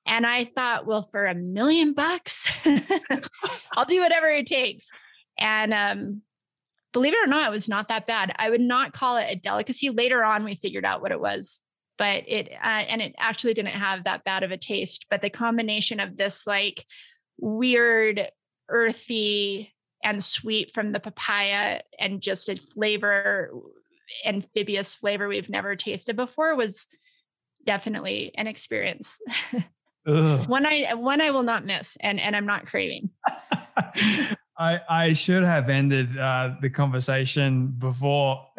[0.06, 2.50] And I thought, well, for a million bucks,
[3.76, 4.90] I'll do whatever it takes.
[5.38, 6.22] And um,
[6.92, 8.34] believe it or not, it was not that bad.
[8.36, 9.90] I would not call it a delicacy.
[9.90, 11.60] Later on, we figured out what it was,
[11.98, 15.06] but it, uh, and it actually didn't have that bad of a taste.
[15.10, 16.84] But the combination of this like
[17.38, 18.26] weird,
[18.72, 23.50] earthy, and sweet from the papaya and just a flavor,
[24.26, 26.88] amphibious flavor we've never tasted before was
[27.64, 29.20] definitely an experience.
[30.04, 33.10] one I one I will not miss, and and I'm not craving.
[34.58, 38.44] I I should have ended uh, the conversation before.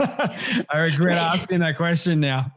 [0.00, 1.32] I regret right.
[1.32, 2.52] asking that question now.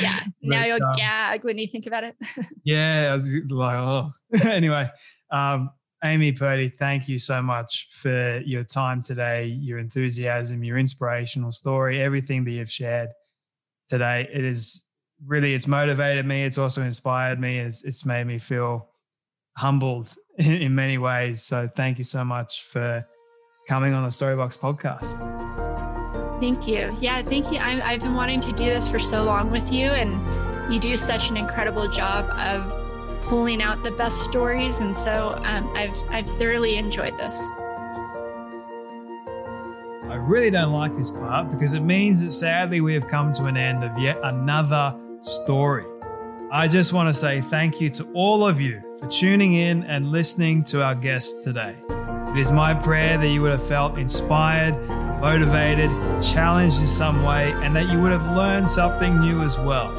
[0.00, 2.16] yeah, now you'll um, gag when you think about it.
[2.64, 4.10] yeah, I was like, oh.
[4.44, 4.90] anyway,
[5.30, 5.70] um,
[6.04, 12.00] Amy Purdy, thank you so much for your time today, your enthusiasm, your inspirational story,
[12.00, 13.10] everything that you've shared
[13.88, 14.28] today.
[14.32, 14.84] It is
[15.26, 16.44] really it's motivated me.
[16.44, 17.58] It's also inspired me.
[17.58, 18.88] It's, it's made me feel
[19.56, 21.42] humbled in, in many ways.
[21.42, 23.04] So thank you so much for
[23.66, 25.18] coming on the Storybox podcast.
[26.40, 26.94] Thank you.
[27.00, 27.58] Yeah, thank you.
[27.58, 30.96] I, I've been wanting to do this for so long with you, and you do
[30.96, 32.87] such an incredible job of
[33.28, 34.80] pulling out the best stories.
[34.80, 37.38] And so um, I've I've thoroughly enjoyed this.
[40.08, 43.44] I really don't like this part because it means that sadly we have come to
[43.44, 45.84] an end of yet another story.
[46.50, 50.10] I just want to say thank you to all of you for tuning in and
[50.10, 51.76] listening to our guests today.
[52.30, 54.74] It is my prayer that you would have felt inspired,
[55.20, 55.90] motivated,
[56.22, 59.92] challenged in some way, and that you would have learned something new as well.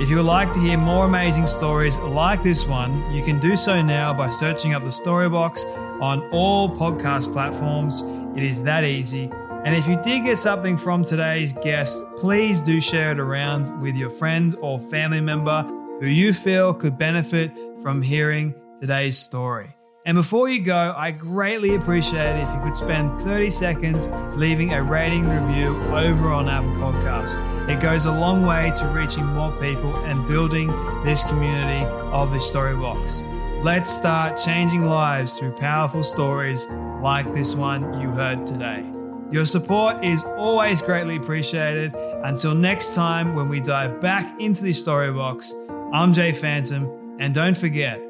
[0.00, 3.54] If you would like to hear more amazing stories like this one, you can do
[3.54, 5.62] so now by searching up the Storybox
[6.00, 8.02] on all podcast platforms.
[8.34, 9.30] It is that easy.
[9.66, 13.94] And if you did get something from today's guest, please do share it around with
[13.94, 15.64] your friend or family member
[16.00, 19.76] who you feel could benefit from hearing today's story.
[20.06, 24.72] And before you go, I greatly appreciate it if you could spend 30 seconds leaving
[24.72, 27.59] a rating review over on Apple Podcast.
[27.70, 30.66] It goes a long way to reaching more people and building
[31.04, 33.62] this community of the Story Storybox.
[33.62, 36.66] Let's start changing lives through powerful stories
[37.00, 38.84] like this one you heard today.
[39.30, 41.94] Your support is always greatly appreciated.
[42.24, 45.54] Until next time, when we dive back into the story box,
[45.92, 48.02] I'm Jay Phantom, and don't forget,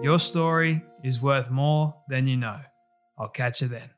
[0.00, 2.60] your story is worth more than you know.
[3.18, 3.97] I'll catch you then.